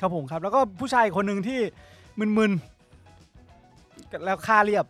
[0.00, 1.60] ครับผมครับ แล้วก็ผู้ชายอีกคนหนึ่งที่
[2.18, 4.84] มึนๆแล้วค่าเรียบ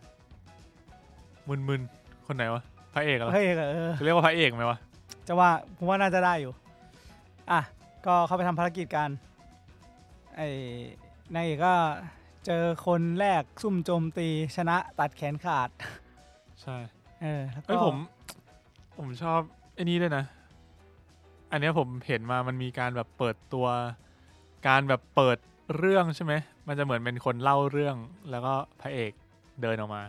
[1.47, 2.63] มึนๆคนไหนวะ
[2.93, 4.77] พระเอกเหรอเฮ้ยเออจะเรียกว่าพระเอกไหมวะ
[5.27, 6.51] จะว่าผมว่าน่าจะได้อยู่
[7.51, 7.61] อะ
[8.05, 9.09] ก็เข้าไปทำภารกิจกัน
[10.35, 10.49] ไอ้
[11.33, 11.73] นายเอกก็
[12.45, 15.69] เจอคนแรกซุ่มโจมตีชนะตัดแขนขาด
[16.61, 16.77] ใช่
[17.21, 17.95] เออแล้วก็เอ้ยผม
[18.97, 19.39] ผมชอบ
[19.75, 20.25] ไอ้นี้ด้วยนะ
[21.51, 23.67] อันเนี้ยผมเห็นมามันมีการแบบเปิดตัว
[24.67, 25.37] การแบบเปิด
[25.77, 26.33] เรื่องใช่ไหม
[26.67, 27.95] มันจะเหมือนเป็นคนเล่าเรื่อง
[28.31, 29.11] แล้วก็พระเอก
[29.61, 30.01] เดินออกมา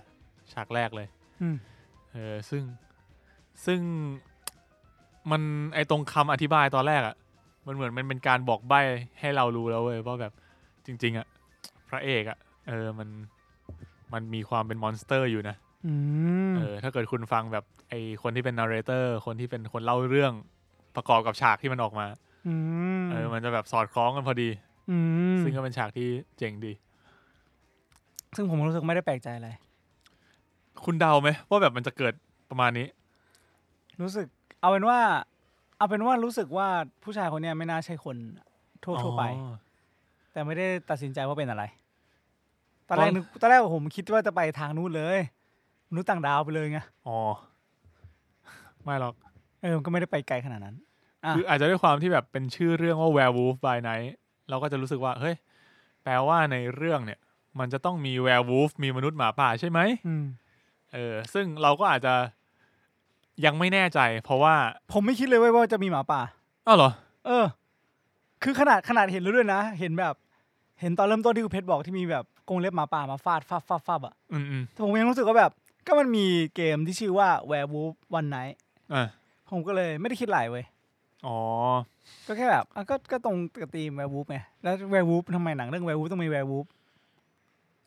[0.53, 1.09] ฉากแรกเลย
[1.41, 1.57] อืม
[2.12, 2.62] เออซึ่ง
[3.67, 3.81] ซึ่ง
[5.31, 5.43] มัน
[5.75, 7.15] ไอตรงคำอธิบายตอนแรกอะ่ะ
[7.69, 8.81] มันเหมือนมันเป็นการบอกใบ้
[9.21, 10.33] ให้เรารู้แล้วเว้ยว่าแบบ
[10.87, 11.27] จริง ๆอะ่ะ
[11.89, 13.09] พระเอกอะ่ะเออมัน
[14.13, 15.95] มันมีความเป็น monster อยู่นะอื
[16.51, 20.33] มเออถ้าเกิดคุณฟังแบบไอ้คนที่เป็น narrator คนที่เป็นคนเล่าเรื่อง
[20.97, 22.07] ประกอบกับฉากที่มันออกมา
[22.49, 22.55] อื
[23.01, 24.49] มเออมันจะแบบสอดคล้องกันพอดี
[24.91, 24.99] อื
[25.35, 26.73] มซึ่งก็เป็นฉากที่เจ๋งดี
[28.37, 29.49] ซึ่งผมรู้สึกไม่ได้แปลกใจอะไร
[30.85, 32.15] คุณเดาไหมว่าแบบมันจะเกิด
[32.51, 32.87] ประมาณนี้
[34.01, 34.27] รู้สึก
[34.61, 34.99] เอาเป็นว่า
[35.79, 36.69] เอาเป็นว่ารู้สึกว่า
[37.03, 38.17] ผู้ชายคนเนี้ยไม่น่าใช่คน
[38.85, 39.55] ทั่วทั่วไปอ๋อ
[40.33, 41.64] แต่ไม่ได้ตัดสินใจว่าเป็นอะไร
[42.88, 45.19] ตอนแรกตอนนึกตอนแรกผมคิดว่าจะไปทางนู้นเลย
[45.91, 47.19] มนุษย์ต่างดาวไปเลยไงอ๋อ
[48.85, 49.14] ไม่หรอก
[49.62, 50.77] เออมันก็ไม่ได้ไปไกลขนาดนั้น
[51.25, 54.11] อะคืออาจจะด้วยความที่แบบเป็นชื่อเรื่องว่า werewolf by night
[54.49, 55.35] เราก็จะรู้สึกว่า เฮ้ย
[56.03, 57.21] แปลว่าในเรื่องเนี่ย
[57.59, 60.25] มันจะต้องมี werewolf มีมนุษย์หมาป่าใช่ไหมอืม
[60.93, 62.14] เออ ซึ่งเราก็อาจจะ
[63.44, 64.55] ยังไม่แน่ใจ เพราะว่า
[64.92, 66.20] ผมไม่คิดเลยเว้ยว่าจะมีหมาป่า
[66.66, 66.90] อ้าวเหรอ
[67.27, 67.44] เออ
[68.42, 70.14] คือขนาดขนาดเห็นแล้วด้วยนะ เห็นแบบ
[70.81, 75.51] เห็นตอนเริ่มต้นที่คุณเพชรบอกที่มีแบบกรงเล็บหมาป่ามาฟาดฟาดฟาดฟาดอะอืมอืมแต่ผมยังรู้สึกว่าแบบ
[75.87, 78.57] ก็มันมีเกมที่ชื่อว่า Werewolf One Night
[78.94, 79.03] อะ
[79.51, 80.64] ผมก็เลยไม่ได้คิดหลายเว้ย
[81.27, 81.38] อ๋อ
[82.27, 86.66] ก็แค่แบบอะก็ก็ตรงกับธีม Werewolf ไงแล้ว Werewolf ทำไมหนังเรื่อง Werewolf ต้องมี Werewolf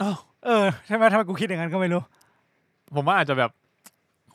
[0.01, 2.01] อ้าว เออใช่ไหมทำไมกูคิดอย่างนั้นก็ไม่รู้
[2.95, 3.51] ผมว่าอาจจะแบบ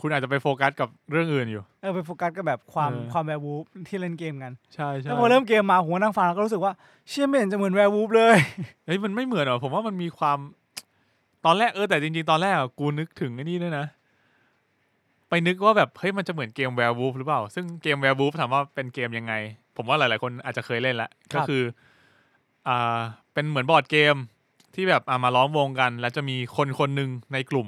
[0.01, 6.73] คุณอาจจะไปโฟกัสกับเรื่องอื่นอยู่ เออไปโฟกัสกับแบบความเออ ความ Werewolf ที่เล่นเกมกันใช่ใช่แล้วพอเริ่มเกมมาหัวนั่งฟังแล้วก็รู้สึกว่า
[7.09, 8.37] เชี่ยไม่เห็นจะเหมือน Werewolf เลย
[8.87, 10.39] เฮ้ยมันไม่เหมือนหรอผมว่ามันมีความ
[11.45, 13.87] ตอนแรกเออแต่จริงๆ ตอนแรกอะกูนึกถึงไอ้นี่ด้วยนะ
[15.29, 19.35] ไปนึกว่าแบบเฮ้ยมันจะเหมือนเกม werewolf หรือเปล่า ซึ่งเกม werewolf ถามว่าเป็นเกมยังไง
[19.77, 21.63] ผมว่าหลายๆ คนอาจจะเคยเล่นละครัก็บ คือ
[22.69, 22.99] อ่า
[23.33, 24.17] เป็นเหมือนบอร์ดเกม
[24.75, 27.67] ที่แบบอ่ามาล้อมวงกัน แล้วจะมีคนคนหนึ่งในกลุ่ม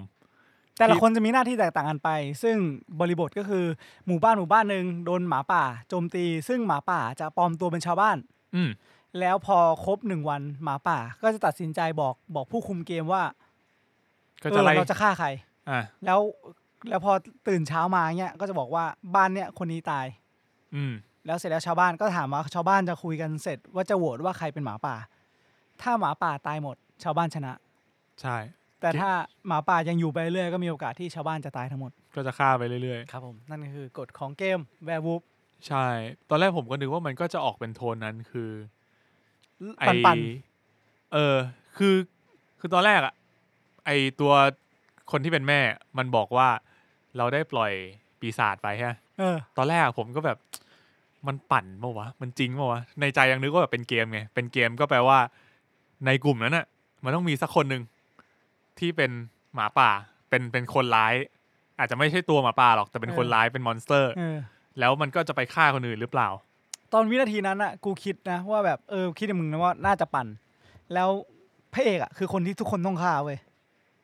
[0.78, 2.10] แต่ละที่คนจะมีหน้าที่แตกต่างกันไป
[2.42, 2.56] ซึ่ง
[3.00, 3.64] บริบทก็คือ
[4.06, 8.16] หมู่บ้านหมู่บ้านหนึ่งโดนหมาป่าโจมตี ซึ่งหมาป่าจะปลอมตัวเป็นชาวบ้าน
[8.54, 8.70] อืม
[9.20, 13.22] แล้วพอครบหนึ่งวันหมาป่าก็จะตัดสินใจบอกบอกผู้คุมเกมว่า
[14.42, 15.28] ก็เอจะอไล่เราจะฆ่าใคร
[15.68, 16.20] อ่าแล้ว
[16.88, 17.12] แล้วพอ
[17.48, 20.06] ตื่นเช้ามาเนี่ยก็จะบอกว่าบ้านเนี่ยคนนี้ตาย
[20.74, 20.92] อืม
[21.26, 24.96] แล้วเสร็จแล้วชาวบ้านก็ถามว่าชาวบ้านจะคุยกันเสร็จว่าจะโหวตว่าใครเป็นหมาป่า
[25.82, 27.52] ถ้าหมาป่าตายหมด ชาวบ้านชนะ
[28.20, 28.36] ใช่
[28.80, 29.10] แต่ถ้า
[29.46, 35.86] หมาป่ายังอยู่ไปเรื่อยก็มีโอกาสที่ชาวบ้านจะตายทั้งหมด ก็จะฆ่าไปเรื่อยครับผมนั่นก็คือกฎของเกมแวร์วูฟๆ ใช่
[36.30, 38.50] ตอนแรกผมก็นึกว่ามันก็จะออกเป็นโทนนั้นคือ
[39.78, 40.18] ไอปันปัน
[41.12, 41.36] เออ
[41.76, 41.94] คือ
[42.60, 43.14] คือตอนแรกอะ
[43.86, 44.32] ไอตัว
[45.10, 45.60] คนที่เป็นแม่
[45.98, 46.48] มันบอกว่า
[47.16, 47.72] เราได้ปล่อย
[48.20, 50.38] ปีศาจไปฮะเออ ตอนแรกผมก็แบบ
[51.26, 55.18] มันปั่นปะวะ มันจริงปะวะ ในใจยังนึกว่าแบบเป็นเกมไง เป็นเกมก็แปลว่า
[56.06, 56.66] ในกลุ่มนั้นน่ะ
[57.04, 57.82] มันต้องมีสักคนหนึ่ง
[58.80, 59.10] ที่เป็น
[59.54, 59.90] หมาป่า
[60.28, 61.14] เป็นเป็นคนร้าย
[61.78, 64.36] อาจจะไม่ใช่ตัวหมาป่าหรอกแต่เป็นคนร้ายเป็น monster เออ
[64.78, 66.28] แล้วมันก็จะไปฆ่าคนอื่นหรือเปล่า
[66.92, 70.26] ตอนวินาทีนั้นอะกูคิดนะว่าแบบเออคิดอย่างมึงนะว่าน่าจะปั่น
[70.94, 71.08] แล้ว
[71.74, 73.38] พระเอกอะคือคนที่ทุกคนต้องฆ่าเว้ย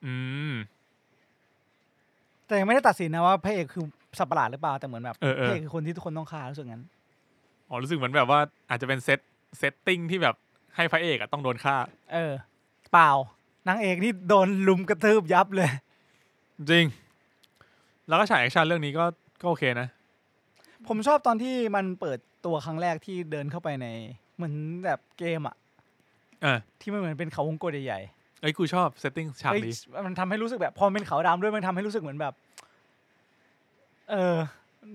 [0.04, 0.14] อื
[0.50, 0.52] ม
[2.46, 3.84] แต่ยังไม่ได้ตัดสินนะว่าพระเอกคือ
[4.18, 6.84] สัตว์ประหลาดหรือเปล่าแต่เหมือนแบบเออเอพอระเอกคือคนที่ทุกคนต้องฆ่ารู้สึกงั้น
[7.68, 9.18] อ๋อรู้สึกเหมือนแบบว่าอาจจะเป็น set
[9.58, 10.34] setting ที่แบบ
[10.76, 11.76] ให้พระเอกอะต้องโดนฆ่า
[12.12, 12.32] เออ
[12.92, 13.10] เปล่า
[13.68, 15.70] นางเอกนี่โดนรุมกระทืบยับเลย
[16.70, 16.84] จริง
[18.08, 19.04] แล้วก็ฉากแอคชั่นเรื่องนี้ก็
[19.42, 19.88] ก็โอเคนะ
[20.88, 23.86] ผมชอบตอนที่มันเปิดตัวครั้งแรกที่เดินเข้าไปใน
[24.36, 25.56] เหมือนแบบเกมอะ
[26.44, 28.00] อะที่มันเหมือนเป็นเขาวงกตใหญ่
[28.40, 29.70] เอ้ยกูชอบ setting ๆฉากเอ้ยดี
[30.06, 32.34] มันทำให้รู้สึกแบบพอมันเป็นขาวดำด้วยมันทำให้รู้สึกเหมือนแบบ
[34.10, 34.36] เออ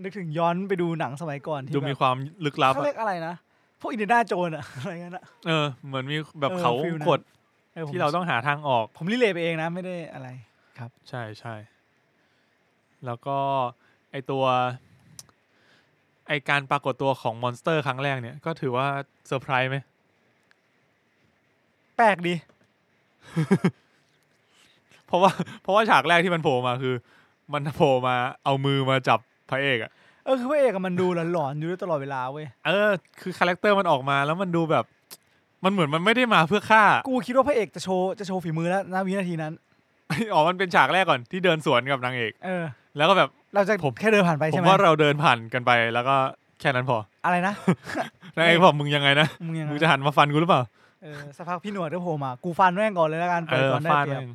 [0.04, 3.34] นึกถึงย้อนไปดูหนังสมัยก่อนที่ดูแบมีบความลึกลับเขาอะเรียกอะไรนะ
[3.82, 7.39] พวก Indiana Jones อะ อะไรเงี้ยนะ เออเหมือนมีแบบเออเขา feel นั้น กดออผม
[7.92, 10.28] ที่เราต้องหาทางออก ผม relate ไปเองนะไม่ได้อะไร
[11.10, 11.56] ใช่ใช่
[13.06, 13.38] แล้วก็
[14.12, 14.44] ไอตัว
[16.28, 18.88] ไอการปรากฏตัวของ monster ครั้งแรกเนี่ยก็ถือว่า
[19.28, 19.78] เซอร์ไพรส์ไหม
[21.98, 22.34] แปลกดี
[25.06, 26.96] เพราะว่าเพราะว่าฉากแรกที่มันโผล่มาคือ
[27.54, 29.92] มันโผล่มาเอามือมาจับพระเอกอะ
[30.26, 32.90] เออคือพระเอกอะมันดูหลอนๆอยู่ด้วยตลอดเวลาเว้ยเออ
[33.22, 34.86] คือ character มันออกมาแล้วมันดูแบบ
[35.64, 39.54] มันเหมือนมันไม่ได้มาเพื่อฆ่า กูคิดว่าพระเอกจะโชว์จะโชว์ฝีมือแล้วนะวินาทีนั้น
[40.34, 42.64] อ๋อ มันเป็นฉากแรกก่อนที่เดินสวนกับนางเอก เออ
[42.98, 46.16] แล้วก็แบบเราจะผมแค่เดินผ่านไปผใช่มไหมว่าเราเดินผ่านกันไปแล้วก็
[46.60, 47.54] แค่นั้นพออะไรนะ
[48.38, 50.62] นางเอกบอกมึงยังไงนะ มึงยังไงมึงจะหันมาฟันกูหรือเปล่า
[51.04, 54.32] เออสักพักพี่หนวดก็โผล่มา กูฟันแม่งก่อนเลยแล้วกันเอเปิดอก่อนได้ฟาดเปรียบแม่ง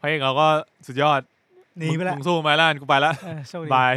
[0.00, 0.46] พระเอกเราก็
[0.86, 1.20] สุดยอด
[1.78, 3.94] หนีไปแล้วมึงสู้ไหมล่ะกูไปละเออโชคดีบาย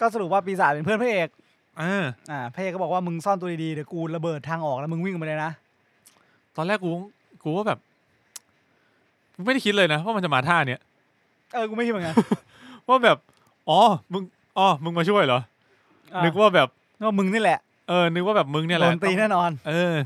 [0.00, 1.28] ก็สรุปว่าปีศาจเป็นเพื่อนพระเอก
[1.80, 5.52] อ่าอ่าพระเอกก็บอกว่ามึงซ่อนตัวดีๆเดี๋ยวกูระเบิดทางออกแล้วมึงวิ่งไปเลยนะ
[6.56, 6.90] ตอนแรกกู
[7.42, 7.78] กูว่าแบบ
[9.34, 10.80] กูไม่ได้คิดเลยนะว่ามันจะมาท่าเนี้ย
[11.54, 12.14] เออกูไม่คิดเหมือนกัน
[12.88, 13.16] ว่าแบบ
[13.68, 13.80] อ๋อ
[14.12, 14.22] มึง
[14.58, 15.40] อ๋อมึงมาช่วยเหรอ
[16.14, 16.68] อะนึกว่าแบบ
[17.02, 17.58] ว่ามึงนี่แหละ
[17.88, 19.96] เออนึกว่าแบบมึงเนี่ยแหโดละนตีแน่นอน เออ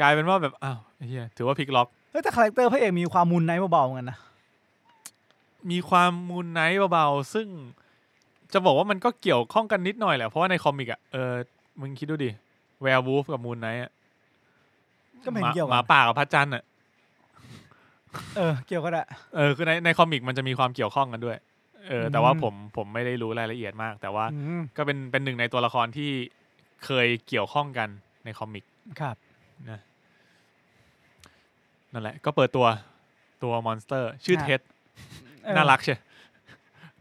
[0.00, 4.18] กลายเป็นว่าแบบอ้าวไอ้เฮียถือว่าพลิกล็อกเฮ้ยแต่ character พระเอกมีความ Moon Knight เบาๆเหมือนกันนะ
[5.70, 7.46] มีความ Moon Knight เบาๆซึ่ง
[8.54, 11.32] จะบอกว่ามันก็เกี่ยวข้องกันนิดหน่อยแหละเพราะว่าใน comic อะเออ
[11.80, 12.30] มึงคิดดูดิ
[12.82, 13.90] werewolf กับ Moon Knight อะ
[15.24, 16.62] ก็ไม่เห็นเกี่ยวหกัมานป่ากับพระจันทร์อะ
[18.36, 19.02] เออเกี่ยวก็ได้
[19.36, 21.36] เออคือในใน comic มันจะมีความเกี่ยวข้องกันด้วย
[21.88, 26.10] เออ แต่ว่าอืมผมผมไม่ได้รู้รายละเอียดมาก แต่ว่าอืมก็เป็นเป็นหนึ่งในตัวละครที่
[26.84, 27.88] เคยเกี่ยวข้องกัน
[28.24, 28.64] ใน comic
[29.00, 29.16] ครับ
[31.92, 32.66] นั่นแหละ ก็เปิดตัว
[33.42, 34.60] ตัว monster ชื่อฮะ Ted
[35.44, 35.96] เออน่ารักใช่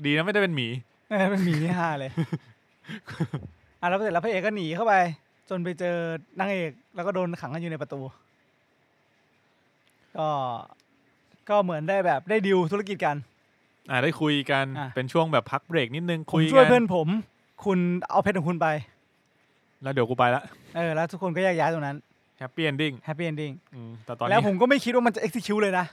[0.05, 0.67] ดีนะไม่ได้เป็นหมี
[1.13, 2.11] เออเป็นหมีที่ห้าเลย
[3.81, 4.93] อะแล้วเสร็จแล้วพระเอกก็หนีเข้าไป
[5.49, 5.95] จนไปเจอ
[6.39, 7.99] นางเอก แล้วก็โดนขังกันอยู่ในประตู
[10.17, 10.27] ก็
[11.49, 13.15] ก็เหมือนได้แบบได้ดิวธุรกิจกัน
[13.89, 17.07] อ่าได้คุยกันอะ เป็นช่วงแบบพักเบรกนิดนึงผมคุยช่วยกัเพื่อนผม
[17.65, 18.67] คุณเอาเพชรของคุณไป
[19.83, 20.43] แล้วเดี๋ยวกูไปละ
[20.75, 21.97] เออแล้วทุกคนก็แยกย้ายตรงนั้น
[22.39, 23.51] happy ending happy ending
[24.05, 25.85] แต่ตอนแล้วนี้ผมก็ไม่คิดว่ามันจะ execute เลยนะ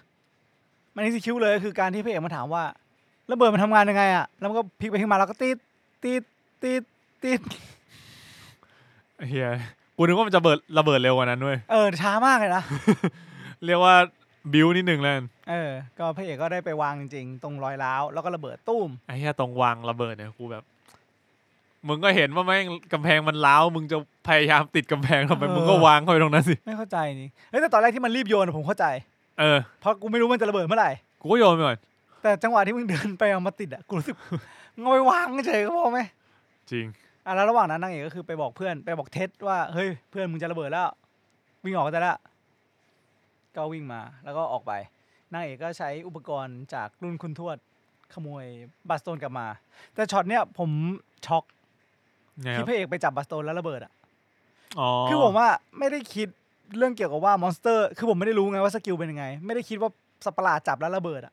[0.95, 2.65] มัน execute เลยคือการที่พระเอกมาถามว่า
[3.33, 5.57] ระเบิดมันทำงานยังไงอะแล้วมันก็พลิกไปพลิกมาแล้วก็ตีด
[6.03, 6.23] ตีด
[6.63, 6.83] ตีด
[7.23, 7.41] ตีด
[9.29, 9.51] เฮีย
[9.97, 12.63] กูนึกว่ามันจะเบิดระเบิดเร็วกว่านั้นด้วยเออช้ามากเลยนะ
[13.65, 13.95] เรียกว่า
[14.53, 20.63] บิวนิดนึงแล้วกันเออ ก็พระเอกก็ได้ไปวางจริงๆ ตรงรอยร้าว แล้วก็ระเบิดตุ้มไอ้เฮียตรงวางระเบิดเนี่ยกูแบบ
[21.89, 23.97] มึงก็เห็นว่าแม่งกำแพงมันล้าวมึงจะ
[24.29, 28.87] พยายามติดกำแพงทำไมเออมึงก็วางเข้าไปตรงนั้นสิไม่เข้าใจนี่เฮ้ยแต่ตอนแรกที่มันรีบโยนอะผมเข้าใจ
[29.41, 30.91] เออเพราะกูไม่รู้มันจะระเบิดเมื่อไหร่
[31.21, 31.79] กูก็โยนไปก่อน
[32.23, 34.17] แต่จังหวะที่มึงเดินไปเอามาติดอะกูรู้สึก
[34.85, 36.01] งอยวางเฉยๆก็พอไหม
[36.71, 36.87] จริง
[37.27, 40.89] อะแล้วระหว่างนั้นนางเอกก็คือไปบอกเพื่อนไปบอกเท็ดว่าเฮ้ยเพื่อนมึงจะระเบิดแล้ว
[41.65, 42.19] วิ่งออกได้แล้ว
[43.57, 44.73] ก็วิ่งมาแล้วก็ออกไป
[45.33, 47.57] นางเอกก็ใช้อุปกรณ์จากรุ่นคุณทวด
[48.15, 48.45] ขโมย
[48.89, 49.47] บัสโตนกลับมา
[49.95, 50.71] แต่ช็อตเนี้ยผม
[51.27, 51.45] ช็อก
[52.43, 53.93] ไงคที่รับพระเอกไปจับบัสโตนแล้วระเบิดอะ
[54.79, 56.29] อ๋อคือผมว่าไม่ได้คิด
[56.77, 59.91] เรื่องเกี่ยวกับว่า monster คือผมไม่ได้รู้ไงว่า skill เป็นยังไง ไม่ได้คิดว่า
[60.25, 61.33] สัตว์ประหลาดจับแล้วระเบิดอะ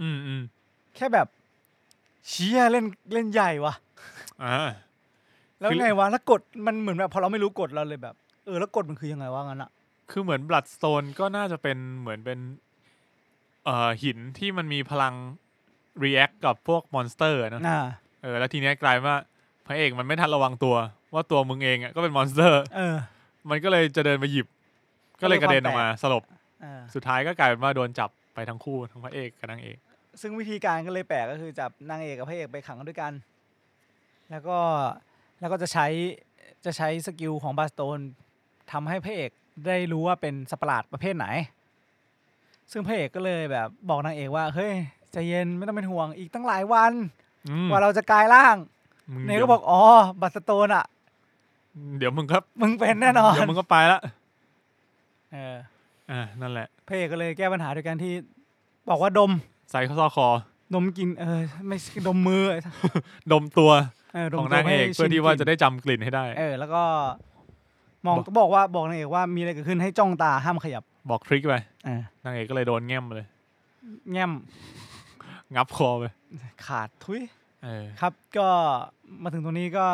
[0.00, 0.42] อืมอืม
[0.96, 1.26] แค่แบบ
[2.28, 3.74] เชี่ยเล่นเล่นใหญ่วะ
[4.44, 4.68] อ่า
[5.60, 8.14] แล้วคือไงวะแล้วกดมันเหมือนแบบพอเราไม่รู้กดเราเลยแบบ
[8.46, 9.70] เออแล้วกดมันคือยังไงวะงั้นอะ
[10.10, 12.38] คือเหมือน Bloodstone ก็น่าจะเป็นเหมือนเป็น
[13.64, 15.14] เอ่อหินที่มันมีพลัง
[16.04, 17.80] react กับพวก monster นะอ่า
[18.22, 19.18] เออแล้วทีเนี้ยกลายเป็นว่า
[19.66, 20.76] พระเอกมันไม่ทันระวังตัว
[21.14, 22.96] ว่าตัวมึงเองอะก็เป็น monster เออ
[23.50, 24.46] มันก็เลยจะเดินไปหยิบ
[25.20, 26.22] ก็เลยกระเด็นออกมาสลบ
[26.64, 29.76] อ่าสุดท้ายก็กลายเป็นว่าโดนจับไปทั้งคู่ทั้งพระเอกกับนางเอก
[30.20, 33.12] ซึ่งวิธีการก็เลยแปลกก็คือจับนางเอกกับพระเอกไปขังกันด้วยกัน
[34.30, 34.58] แล้วก็
[35.40, 35.86] แล้วก็จะใช้
[36.64, 37.98] จะใช้ skill ของ Bloodstone
[38.72, 39.30] ทำให้พระเอก
[39.66, 41.26] ได้รู้ว่าเป็นสัตว์ประหลาดประเภทไหน
[42.70, 44.72] ซึ่งพระเอกก็เลยแบบบอกนางเอกว่าเฮ้ย
[45.12, 46.92] ใจเย็นไม่ต้องเป็นห่วงอีกตั้งหลายวัน
[47.50, 48.56] อืมกว่าเราจะกลายร่าง
[49.12, 49.82] มึงเนยดี๋ก็ยวบอกอ๋อ
[50.20, 50.84] บัสโตนอะ
[51.98, 54.00] เดี๋ยวมึงครับ มึงเป็นแน่นอนเดี๋ยวมึงก็ไปละ
[55.32, 55.56] เออ
[56.10, 58.12] อ่านั่นแหละพระเอกก็เลยแก้ปัญหาโดยการที่
[58.88, 59.32] บอกว่าดม
[59.70, 60.28] ใส่เข้าซอกคอ
[60.74, 62.74] ดมกินเออไม่ใช่ดมมือไอ้สัส
[63.32, 63.70] ดมตัว
[64.14, 66.82] เออดมของตัวนางเอกให้เพื่อที่ชินว่าลิ่นจะได้จำกลิ่นให้ได้ เออ แล้วก็
[68.06, 73.26] มองบอก บอกว่าบอกนางเอกว่ามีอะไรเกิดขึ้นให้จ้องตาห้ามขยับบอกทริคไปเออนางเอกก็เลยโดนแง้มเลย
[74.12, 74.32] แง้ม
[75.54, 76.04] งับคอไป
[76.66, 77.22] ขาดทุย
[77.64, 78.48] เออ ครับก็
[79.22, 79.86] มาถึงตรงนี้ก็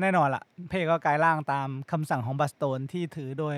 [0.00, 3.56] แน่นอนละเพเอกก็กลายร่างตามคำสั่งของบัสโตนที่ถือโดย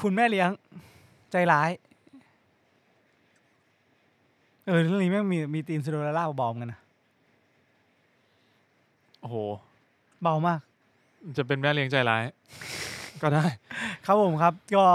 [0.00, 0.50] คุณแม่เลี้ยง
[1.32, 1.70] ใจร้าย
[4.66, 6.80] เออเรื่องนี้แม่งมีมีตีมซิโดเรลล่าเบาๆเหมือนกันนะ
[9.20, 9.36] โอ้โห
[10.22, 10.60] เบามาก
[11.36, 12.22] จะเป็นแม่เลี้ยงใจร้าย
[13.22, 13.44] ก็ได้
[14.06, 14.86] ครับผมครับ ก็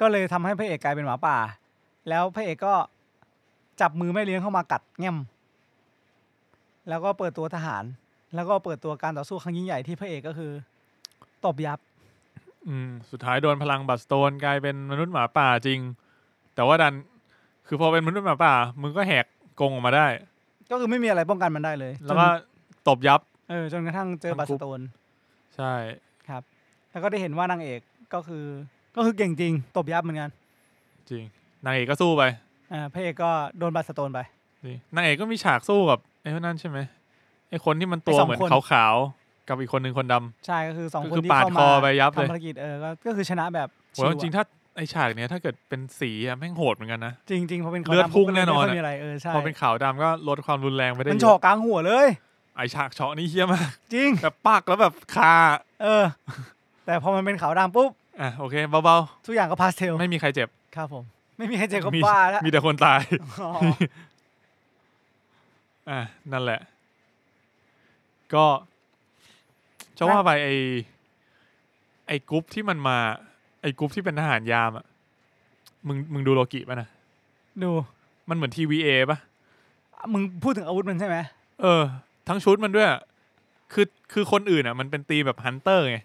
[0.00, 1.36] ก็เลยทำให้พระเอกกลายเป็นหมาป่า
[2.08, 2.74] แล้วพระเอกก็
[3.80, 5.16] จับมือแม่เลี้ยงเข้ามากัดแง้ม
[6.88, 7.84] แล้วก็เปิดตัวทหาร
[8.34, 10.52] แล้วก็เปิดตัวการต่อสู้ครั้งยิ่งใหญ่ที่พระเอกก็คือ
[11.44, 11.78] ตบยับ
[12.66, 15.80] อืม สุดท้ายโดนพลังบัตสโตนกลายเป็นมนุษย์หมาป่าจริง
[16.54, 16.94] แต่ว่าดัน
[17.72, 19.26] คือพอเป็นมนุษย์หมาป่า มึงก็แหก
[19.60, 20.06] กรงออกมาได้
[20.70, 22.30] ก็คือไม่มีอะไรป้องกันมันได้เลยแล้วก็จ
[22.82, 24.80] นตบยับ เออจนกระทั่งเจอทั้งบัสคุปโตน
[25.56, 25.72] ใช่
[26.28, 26.42] ครับ
[26.90, 27.80] แล้วก็ได้เห็นว่านางเอก
[28.14, 28.44] ก็คือ
[28.96, 30.30] ก็คือเก่งจริง ตบยับเหมือนกัน
[31.10, 31.22] จริง
[31.64, 32.22] นางเอกก็สู้ไป
[32.72, 34.20] อ่าพระเอกก็โดนบัสโตนไป
[34.66, 36.78] นี่นางเอกก็มีฉากสู้กับไอ้คนนั่นใช่ไหม
[37.50, 52.08] ไอ้คนที่มันตัวไอ้สองเหมือนคน ขาวๆกับอีกคนหนึ่งคนดำ ใช่ก็คือสองก็คนคือที่ปาดเข้าคมาอไปยับเลย ทำภารกิจเออก็ก็คือชนะแบบโหแล้วจชิริวงอะๆถ้าไอ้ฉากเนี้ยถ้าเกิดเป็นสีอะแม่งโหดเหมือนกันนะ จริงจริงๆพอเป็นเลือดพุ่งปุ๊บก็แน่นอนไม่ค่ยอะมีอะไรเออใช่พอเป็นขาวดำก็ลดความรุนแรงไปได้มันเยเฉาะอะกลางหัวเลย
[52.56, 55.34] ไอ้ฉากเฉาะนี่เฮี้ยมาก จริง แบบปักแล้วแบบคา
[55.82, 56.04] เออ
[56.86, 57.90] แต่พอมันเป็นขาวดำปุ๊บ
[58.20, 61.04] อะโอเคเบาทุกอย่างก็พาสเทลๆ ไม่มีใครเจ็บ ครับผม
[61.38, 63.00] ไม่มีใครเจ็บก็มีบ้าแล้วมีแต่คนตาย
[63.42, 63.50] อ๋อ
[65.90, 66.00] อะ
[66.32, 66.60] นั่นแหละ
[68.34, 68.46] ก็
[69.98, 70.48] จะว่าไปไอ
[72.08, 72.98] ไอกรุ๊ปที่มันมา
[73.62, 74.86] ไอกรุ๊ปที่เป็นทหารยามอะ
[75.86, 76.88] มึงมึงดูโลกิป่ะนะ
[77.62, 77.70] ดู
[78.28, 79.18] มันเหมือน TVA ป่ะ
[80.12, 81.16] มึงพูดถึงอาวุธมันใช่ไหม
[81.62, 81.82] เออ
[82.28, 83.00] ทั้งชุดมันด้วยอะ
[83.72, 85.98] คือคือคนอื่นอะ มันเป็นตีมแบบฮันเตอร์ไง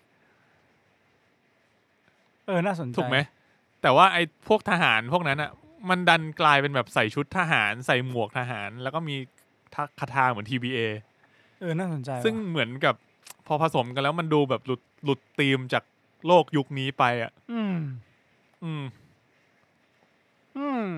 [2.48, 3.18] เออ น่าสนใจถูกไหม
[3.82, 5.52] แต่ว่าไอ้พวกทหารพวกนั้นอะ
[5.90, 9.16] มันดันกลายเป็นแบบใส่ชุดทหาร ใส่หมวกทหาร แล้วก็มี
[9.76, 10.80] ทักคาถาเหมือน TBA
[11.62, 12.96] เออ น่าสนใจ ซึ่งว่ะเหมือนกับ
[13.48, 15.84] พอผสมกันแล้วมันดูแบบหลุดหลุดธีมจาก
[16.28, 17.76] โลกยุคนี้ไปอะ อืม
[18.64, 18.84] อืม
[20.58, 20.90] อืม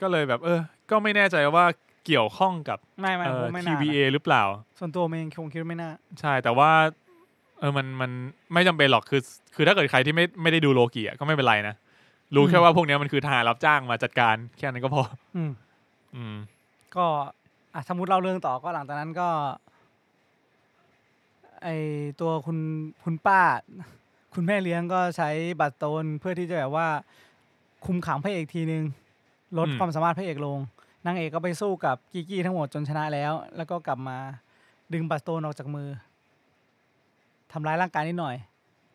[0.00, 0.60] ก็เลยแบบ เออ
[0.90, 1.64] ก็ไม่แน่ใจว่า
[2.06, 4.42] เกี่ยวข้องกับไม่ไม่เอ่ผอมไม่น่า TBA นะหรือเปล่า
[4.78, 6.70] ส่วนตัวมันเองคงคิดว่าไม่น่า ใช่ แต่ว่า
[7.60, 8.10] เออมันมัน
[8.54, 9.20] ไม่จำเป็นหรอกคือ
[9.54, 11.74] คือถ้าเกิดใครที่ไม่ไม่ได้ดูโลกิอะก็ไม่เป็นไรนะ
[12.34, 15.02] รู้แค่ว่าพวกเนี้ยมันคือทหารรับจ้างมาจัดการแค่นั้นก็พอ
[15.36, 15.50] อืม
[16.14, 16.36] อืม
[16.96, 17.06] ก็
[17.74, 19.28] อะสมมติเล่าเรื่องต่อก็หลังจากนั้นก็
[21.64, 21.68] ไอ
[22.20, 22.58] ตัวคุณ
[23.04, 23.40] คุณป้า
[24.34, 26.88] คุณแม่เลี้ยงก็ใช้บัตรโตนเพื่อที่จะแบบว่า
[27.86, 28.84] คุมขังพระเอกทีนึง
[29.58, 30.58] ลดอืมความสามารถพระเอกลง
[31.06, 34.18] นางเอกก็ไปสู้กับกิกกี้ทั้งหมดจนชนะแล้ว แล้วก็กลับมา
[34.92, 35.88] ดึงบัตรโตนออกจากมือ
[37.52, 38.36] ทำร้ายร่างกายนิดหน่อย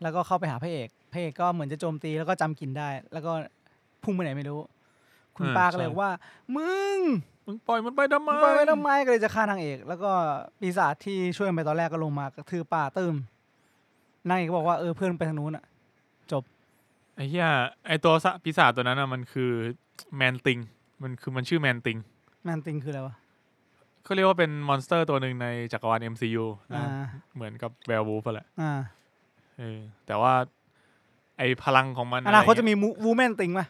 [0.01, 3.32] แล้วก็เข้าไปหาพระเอกพระเอกก็เหมือนจะโจมตีแล้วก็จำกลินได้ แล้วก็
[4.03, 4.60] พุ่งไปไหนไม่รู้
[5.36, 6.12] คุณอ่าป้าก็เลยใช่บอกว่า
[6.55, 6.99] มึง
[7.49, 10.12] มึงปล่อยมันไปทำไมมึงไปไม่ทำไมก็เลยจะฆ่านางเอก แล้วก็
[10.59, 13.15] ปีศาจที่ช่วยมันไปตอนแรกก็ลงมากระทืบป้าตึม
[14.27, 15.65] นางเอกก็บอกว่าเออเพื่อนไปทางนู้นอะ
[17.19, 17.47] ไอ้เหี้ย
[17.88, 19.51] ไอ้ตัวสะปีศาจตัวนั้นอะมันคือ
[20.17, 20.57] Man-Thing
[21.03, 21.97] มันคือมันชื่อ Man-Thing
[22.45, 23.15] Man-Thing คืออะไรวะ
[24.03, 28.71] เขาเรียกว่าเป็น monster ตัวหนึ่งในจักรวาล MCU นะอ่าเหมือนกับ werewolf แหละอ่า
[29.57, 30.33] เออแต่ว่า
[31.38, 33.62] ไอ้พลังของมันอนาคตไรจะเงี้ยมี Woman-Thing ไหม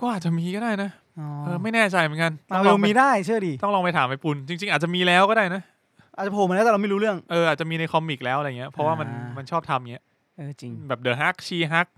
[0.00, 1.05] ก็อาจจะมีก็ได้นะอ๋อ
[1.44, 5.62] เออไม่แน่ใจเหมือนกันมาต้องเวลอลงไปมีได้เชื่อดิต้องลองไปถามไอ้ปุนจริง ๆ อาจจะมีแล้วก็ได้นะ
[6.16, 10.04] อาจจะโผล่มาแล้วแต่เราไม่รู้เรื่องเอออาจจะมีในคอมิกแล้วอะไรเงี้ยเพราะว่ามันอ่ามัมันชอบทำเงี้ย
[10.36, 11.88] เออจริงแบบเดอะฮักชีฮัก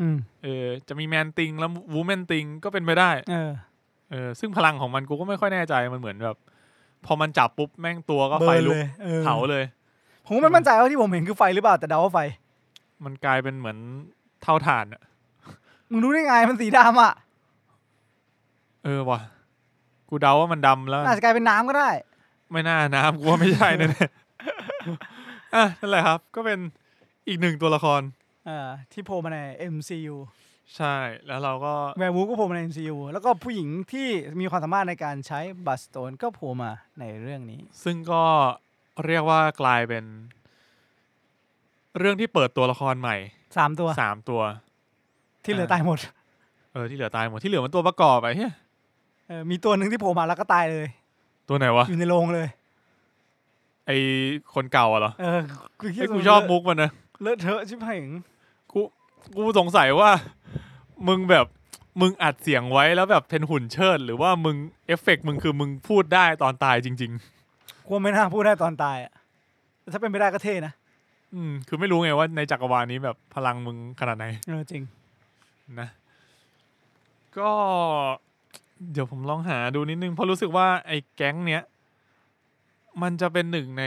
[0.00, 3.50] อืมเออ จะมีแมนติงแล้ววูแมนติงก็เป็นไปได้ เออ
[4.10, 6.36] เออ ซึ่งพลังของมันกูก็ไม่ค่อยแน่ใจมันเหมือนแบบ
[7.06, 9.64] พอมันจับปุ๊บแม่งตัวก็ไฟลุกเบิร์นเลยเออเผาเลย
[10.26, 12.18] ผมก็ไม่มั่นใจว่าที่ผมเห็นคือไฟหรือเปล่าแต่เดาว่าไฟ
[13.04, 13.78] มันกลายเป็นเหมือน
[14.42, 15.02] เท่าถ่านอะ
[15.90, 17.12] มึงรู้ได้ไงมันสีดำอะ
[18.84, 19.20] เออว่ะ
[20.08, 21.90] กูเดาว่ามันดำแล้วอาจจะกลายเป็นน้ำก็ได้
[22.50, 26.58] ไม่น่าน้ำกูว่าไม่ใช่แน่ๆอะนั่นแหละครับ ก็เป็น
[27.28, 28.00] อีกหนึ่งตัวละคร
[28.46, 29.38] เออที่โผล่มาใน
[29.74, 30.16] MCU
[30.76, 34.08] ใช่ แล้วเราก็แวร์วูฟก็โผล่มาใน MCU แล้วก็ผู้หญิงที่
[34.40, 38.24] มีความสามารถในการใช้บัสโตนก็โผล่มาในเรื่องนี้ ซึ่งก็
[39.06, 40.04] เรียกว่ากลายเป็น
[41.98, 43.16] เรื่องที่เปิดตัวละครใหม่
[43.56, 44.42] สามตัวสามตัว
[45.44, 45.98] ที่เหลือตายหมด
[46.72, 48.52] เออที่เหลือตายหมดที่เหลือมันตัวประกอบไปเฮีย
[49.28, 50.86] เออมีตัวหนึ่งที่โผล่มาแล้วก็ตายเลย
[51.48, 52.48] ตัวไหนวะ อยู่ในโรงเลย
[53.86, 53.90] ไอ
[54.54, 55.40] คนเก่าอะเหรอเออ
[55.80, 56.90] กูคิดไอว่ากูชอบมุกมันนะ
[57.22, 58.14] เลอะเทอะชิบหายง
[58.72, 58.80] กู
[59.36, 60.10] กูสงสัยว่า
[61.08, 61.46] มึงแบบ
[62.00, 67.12] มึงอัดเสียงไว้แล้วแบบเป็นหุ่นเชิด หรือว่ามึงเอฟเฟกต์มึงคือมึงพูดได้ตอนตายจริง
[67.86, 69.12] กลัวไม่น่าพูดได้ตอนตายอะ
[69.80, 74.82] แต่ถ้าเป็นไปได้ก็เท่นะๆ อืมคือไม่รู้ไงว่าในจักรวาลนี้แบบพลังมึงขนาดไหน เออจริง
[75.80, 75.88] นะ
[77.38, 77.50] ก็
[78.92, 81.62] เดี๋ยวผมลองหาดูนิดนึงเพราะรู้สึกว่าไอ้แก๊งเนี้ย
[83.02, 83.84] มันจะเป็นหนึ่งใน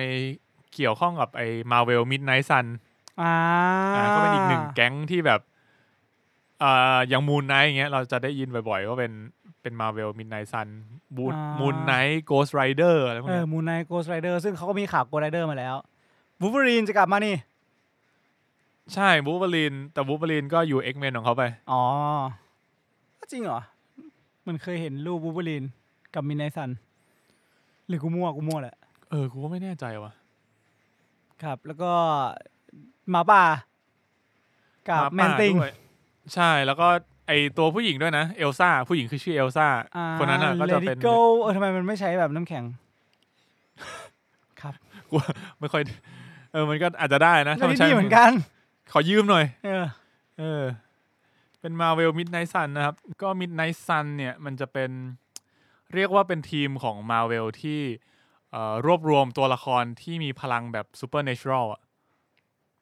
[0.74, 2.66] เกี่ยวข้องกับไอ้ Marvel Midnight Suns
[3.22, 3.34] อ่า
[3.96, 5.42] อ่าก็เป็นอีกหนึ่งแก๊งที่แบบ
[6.64, 9.14] อ่าอย่าง Moon Knight อย่างเงี้ยเราจะได้ยินบ่อยๆว่าเป็น
[9.62, 10.68] เป็น Marvel Midnight Suns
[11.16, 11.26] บู
[11.60, 15.76] Moon Knight Ghost Rider อะไรพวกเออเนี้ย Moon Knight Ghost Rider ซึ่งเขาก็มีข่าว Ghost Rider มาแล้ว
[16.40, 17.36] บูเบอรีนจะกลับมานี่
[18.94, 21.84] ใช่บูเบอรีนแต่บูเบอรีนก็อยู่ X-Men ของเขาไป อ๋อ
[23.32, 23.62] จริงเหรอ
[24.48, 25.64] มันเคยเห็นรูปบูเบอรีน
[26.16, 26.70] กับ Midnight Suns
[27.88, 28.76] หรือกูมั่วกูมั่วแหละ
[29.10, 30.12] เออ กูก็ไม่แน่ใจว่ะ
[31.44, 31.92] ครับ แล้วก็
[33.10, 33.44] หมาป่า
[34.90, 35.74] กับ Man-Thing ด้วย
[36.34, 36.88] ใช่แล้วก็
[37.28, 39.68] ไอตัวผู้หญิงด้วยนะ เอลซ่า ผู้หญิงคือชื่อเอลซ่า
[40.20, 41.10] คนนั้นน่ะก็จะเป็นโก
[41.42, 42.64] เออทำไมมันไม่ใช้แบบน้ำแข็ง
[44.62, 44.74] ครับ
[45.60, 45.84] ไม่ค่อย
[46.52, 48.32] เออ มันก็อาจจะได้นะก็ถ้าที่ใช้นี่เหมือนกัน
[48.92, 49.86] ขอยืมหน่อย เออ
[50.40, 50.64] เออ
[51.62, 54.92] เป็นมาเวลมิดไน h t ซันนะครับ ก็มิดไน h t ซันเนี่ยมันจะเป็น
[55.94, 57.82] เรียกว่าเป็นทีมของมาเวลที่
[58.52, 61.82] เอ่อรวบรวมตัวละครที่มีพลังแบบ supernatural อะ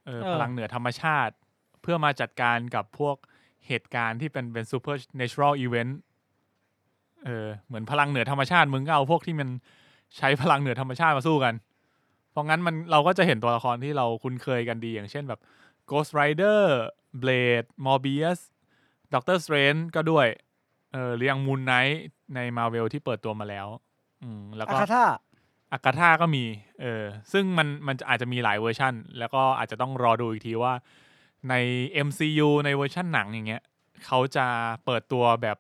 [0.05, 1.33] เออเออพลังเหนือธรรมชาติ
[1.81, 3.15] เพื่อมาจัดการกับพวก
[3.67, 5.99] เหตุการณ์ที่เป็นเป็น supernatural event
[7.25, 9.49] เออเหมือนพลังเหนือธรรมชาติ มึงก็เอาพวกที่มัน
[10.17, 11.53] ใช้พลังเหนือธรรมชาติมาสู้กัน
[12.31, 15.39] เพราะงั้นมันเราก็จะเห็นตัวละครที่เราคุ้นเคยกันดีอย่างเช่นแบบ
[15.89, 16.59] Ghost Rider
[17.23, 18.39] Blade Morbius
[19.13, 20.27] Doctor Strange ก็ด้วย
[20.93, 21.95] เออหรืออย่าง Moon Knight
[22.35, 23.67] ใน Marvel ที่เปิดตัวมาแล้ว
[24.23, 26.43] อืมแล้ว Agatha Agatha ก็มี
[26.81, 30.73] เออ ซึ่งมันมันจะอาจจะมีหลายเวอร์ชันแล้วก็อาจจะต้องรอดูอีกทีว่า
[31.49, 31.53] ใน
[32.07, 33.63] MCU ในเวอร์ชันหนังอย่างเงี้ย
[34.05, 34.45] เขาจะ
[34.85, 35.57] เปิดตัวแบบ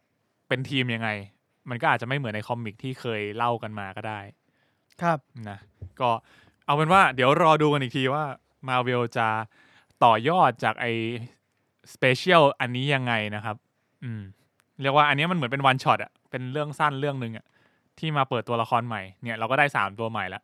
[0.47, 1.09] เป็นทีมยังไง
[1.69, 4.19] มันก็อาจจะไม่เหมือนใน comic ที่เคยเล่ากันมาก็ได้
[5.01, 5.59] ครับนะ
[5.99, 6.09] ก็
[6.65, 8.23] เอาเป็นว่า เดี๋ยวรอดูกันอีกทีว่า
[8.67, 9.27] มาเวลจะ
[10.03, 10.85] ต่อยอดจากไอ
[11.93, 13.55] special อันนี้ยังไงนะครับ
[14.03, 14.21] อืม
[14.81, 17.45] เรียกว่าอันนี้มันเหมือนเป็น one shot อะเป็นเรื่องสั้นเรื่องหนึ่งอะ
[17.99, 20.41] ที่มาเปิดตัวละครใหม่ เนี่ยเราก็ได้สามตัวใหม่ละ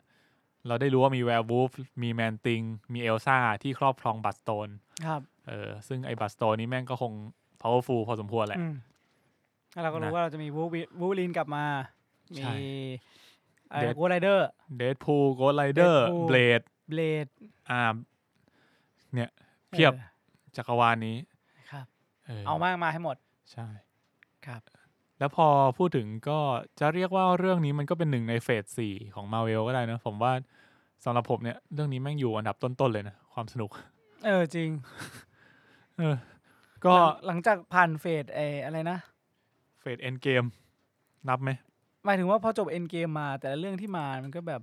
[0.67, 1.71] เราได้รู้ว่ามี werewolf
[2.03, 2.61] มี Man-Thing
[2.93, 4.69] มีเอลซ่าที่ครอบครอง Bloodstone
[5.05, 7.13] ครับ เออ ซึ่งไอ้ Bloodstone นี้แม่งก็คง
[7.61, 8.75] powerful พอสมควรแหละ อืม
[9.71, 11.65] แล้วเราก็รู้นะว่าเราจะมีวูวิวูลินกลับมา
[12.37, 12.63] ใช่มี
[13.71, 17.27] อะไร Dead Ghost Rider Deadpool Ghost Rider Deadpool Bladeเบลด
[17.69, 17.81] อ่า
[19.13, 19.29] เนี่ย
[19.69, 19.91] เพียบ
[20.57, 21.34] จักรวาลนี้ครับ
[22.27, 23.17] เออเอามากมาให้หมด
[23.51, 23.67] ใช่
[24.45, 24.61] ครับ
[25.19, 26.39] แล้วพอพูดถึงก็
[26.79, 30.33] จะเรียกว่าเรื่องนี้มันก็เป็นหนึ่งในเฟสสี่ของมาเวลก็ได้นะผมว่า
[31.05, 33.71] สำหรับผมเนี่ยเรื่องนี้แม่งอยู่อันดับต้นๆเลยนะความสนุก
[34.25, 34.69] เออจริง
[35.97, 36.15] เออ
[36.85, 38.97] ก็หลังหลังจากผ่านเฟสไออะไรนะ
[39.79, 40.43] เฟสเอ็นเกม
[41.29, 41.49] นับไหม
[42.05, 44.61] หมายถึงว่าพอจบ Endgame มาแต่ละเรื่องที่มามันก็แบบ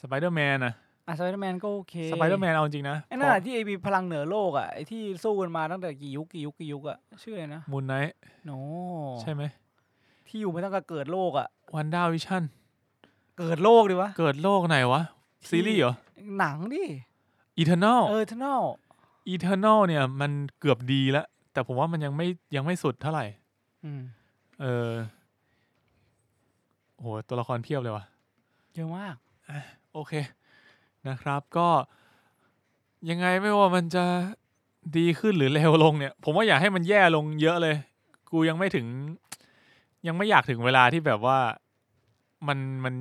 [0.00, 0.74] สไปเดอร์แมนอะ
[1.08, 8.50] อะสไปเดอร์แมนก็โอเคสไปเดอร์แมนเอาจริงนะไอ้นั่นแหละที่ไอมีพลังเหนือโลกอะไอที่สู้กันมาตั้งแต่กี่ยุคกี่ยุคกี่ยุคอะชื่ออะไรนะม Moon Knight
[9.20, 9.42] ใช่ไหม
[10.26, 12.42] ที่อยู่มาตั้งแต่เกิดโลกอะ WandaVision
[13.38, 15.02] เกิดโลกดิวะ เกิดโลกไหนวะ
[15.48, 15.94] ซีรีส์เหรอ
[16.38, 16.84] หนังดิ
[17.56, 18.62] Eternals เออ Eternals
[19.28, 23.24] Eternals เนี่ย มันเกือบดีแล้ว แต่ผมว่ามันยังไม่ยังไม่สุดเท่าไหร่
[23.84, 24.02] อืม
[24.60, 24.90] เออ
[26.98, 28.04] โหตัวละครเพียบเลยวะ
[28.74, 29.14] เยอะมาก
[29.94, 30.12] โอเค
[31.10, 31.68] นะครับ ก็
[33.10, 34.04] ยังไงไม่ว่ามันจะ
[34.96, 37.76] ดีขึ้นหรือเลวลงเนี่ย ผมว่าอยากให้มันแย่ลงเยอะเลย
[38.30, 38.86] กูยังไม่ถึง
[40.06, 41.38] ยังไม่อยากถึงเวลาที่แบบว่า
[42.48, 42.94] มันมัน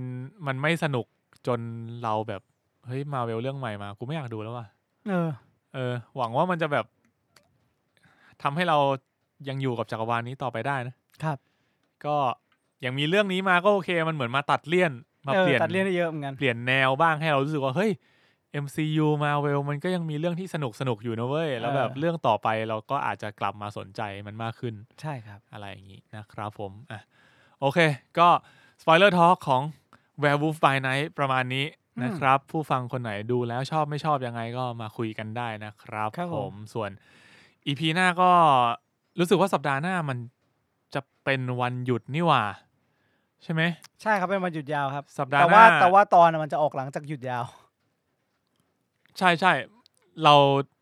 [0.48, 1.06] มันไม่สนุก
[1.48, 1.60] จน
[2.04, 2.42] เราแบบ
[2.88, 4.66] เฮ้ยมาเวลเรื่องใหม่มา กูไม่อยากดูแล้วว่ะ
[5.10, 5.30] เออ
[5.74, 6.86] เออ หวังว่ามันจะแบบ
[8.42, 8.78] ทำให้เรา
[9.50, 11.38] ยังอยู่กับจักรวาลนี้ต่อไปได้นะครับ
[12.06, 12.18] ก็
[12.82, 14.92] อย่างมีเรื่องนี้มาก็โอเค มันเหมือนมาตัดเลี่ยน
[15.28, 17.92] มาเออเปลี่ยนตัดเลี่ยนได้เยอะเหมือนกันเปลี่ยนแนวบ้างให้เรารู้สึกว่าเฮ้ย
[18.64, 27.02] MCU Marvel มันก็ยังมีเรื่องที่สนุกสนุกอยู่นะเว้ย แล้วแบบเออเรื่องต่อไปเราก็อาจจะกลับมาสนใจมันมากขึ้น ใช่ครับ อะไรอย่างนี้นะครับผม อะ
[27.60, 27.80] โอเค
[28.20, 28.30] ก็
[28.82, 29.62] Spoiler Talk ของ
[30.24, 31.66] Werewolf by Night ประมาณนี้
[32.04, 36.92] นะครับ ผู้ฟังคนไหนดูแล้วชอบไม่ชอบยังไงก็มาคุยกันได้นะครับครับผผมมส่วน
[37.68, 38.32] EP หน้าก็
[39.20, 40.18] รู้สึกว่าสัปดาห์หน้ามัน
[40.94, 42.44] จะเป็นวันหยุดนี่หว่า
[43.44, 43.62] ใช่ไหม
[44.02, 47.46] ใช่ครับเป็นวันหยุดยาวครับ สัปดาห์แต่หว่าน้าแต่ว่าตอนน่ะมันจะออกหลังจากหยุดยาว
[49.18, 49.54] ใช่ใช่
[50.24, 50.36] เรา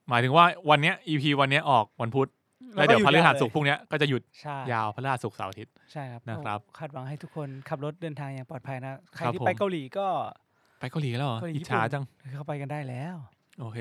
[0.09, 2.29] หมายถึงว่าวันเนี้ย EP วันเนี้ยออกวันพุธ
[2.75, 10.07] แล้วเดี๋ยวพฤหัสศุกร์พรุ่งเนี้ยก็จะหยุดใช่ยาวพฤหัสศุกร์เสาร์อาทิตย์ ใช่ครับนะครับคาดหวังให้ทุกคนขับรถเดินทางอย่างปลอดภัยนะ ใครครับที่ผมไปเกาหลีก็
[10.79, 12.03] ไปเกาหลีแล้วเหรอเกาหลีอิจญี่ฉาปุ่น จัง
[12.35, 13.15] เข้าไปกันได้แล้ว
[13.59, 13.79] โอเค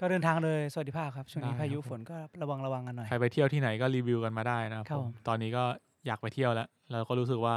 [0.00, 5.64] ก็เดินทางเลยสวัสดิภาพครับ ช่วงนี้ได้พายุครับผม ฝนก็ระวังระวังกันหน่อย ใครไปเที่ยวที่ไหนก็รีวิวกันมาได้นะครับครับผมผมตอนนี้ก็
[6.06, 7.54] อยากไปเที่ยวแล้วแล้วก็รู้สึกว่า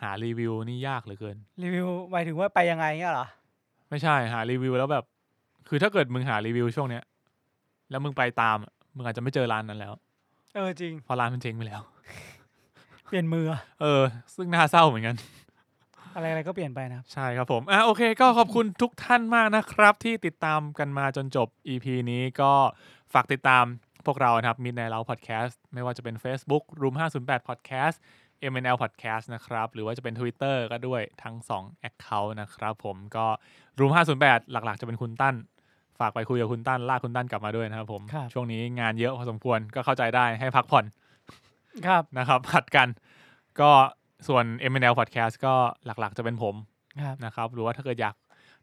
[0.00, 3.26] หารีวิวนี่ยากเหลือเกิน รีวิวหมายถึงว่าไปยังไงเงี้ยเหรอ
[3.90, 5.04] ไม่ใช่หารีวิวแล้วแบบ
[5.68, 7.04] คือถ้าเกิดมึงหารีวิวช่วงเนี้ย
[7.90, 9.92] แล้วมึงไปตามอะมึงอาจจะไม่เจอร้านนั้นแล้ว
[10.54, 11.80] เออจริง เพราะร้านมันเจ๊งไปแล้ว
[13.08, 13.46] เปลี่ยนมือ
[13.82, 14.02] เออ
[14.34, 15.16] ซึ่งน่าเศร้าเหมือนกัน
[16.14, 22.52] อะไรอะไรก็เปลี่ยนไปนะครับ ใช่ครับผม อะโอเค ก็ขอบคุณทุกท่านมากนะครับ ที่ติดตามกันมาจนจบ EP นี้ก็
[23.12, 23.64] ฝากติดตาม
[24.06, 27.96] พวกเรานะครับมิดในเราพอดแคสต์ไม่ว่าจะเป็น Facebook Room 508 Podcast
[28.52, 33.26] MNL Podcast นะครับ หรือว่าจะเป็น Twitter ก็ด้วยทั้ง 2 Account นะครับผมก็
[33.78, 33.92] Room
[34.22, 35.36] 508 หลักๆ จะเป็นคุณตั้น
[35.98, 40.84] ฝากไปคุยกับคุณตั้น ลากคุณตั้นกลับมาด้วยนะครับผม ครับช่วงนี้งานเยอะพอสมควรก็เข้าใจได้ให้พักผ่อน
[41.86, 42.88] ครับนะครับผัดกัน
[43.60, 43.70] ก็
[44.28, 45.54] ส่วน MNL Podcast ก็
[45.86, 46.54] หลักๆ จะเป็นผม
[47.02, 48.14] ครับ นะครับ หรือว่าถ้าเกิดอยาก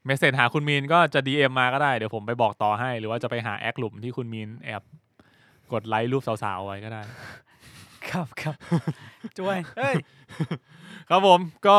[0.05, 4.83] เมสเซจหาคุณมีนก็จะ DM มาก็ได้ เดี๋ยวผมไปบอกต่อให้ หรือว่าจะไปหาแอคหลุมที่คุณมีนแอบ
[5.73, 7.01] กดไลค์รูปสาวๆไว้ก็ได้
[8.09, 8.55] ครับครับ
[9.39, 9.95] จ้วยเฮ้ย
[11.09, 11.77] ครับผมก็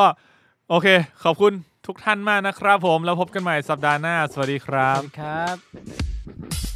[0.71, 0.89] โอเค
[1.25, 1.53] ขอบคุณ
[1.87, 6.74] ทุกท่านมากนะครับผม แล้วพบกันใหม่สัปดาห์หน้า สวัสดีครัสบวัสดีครับ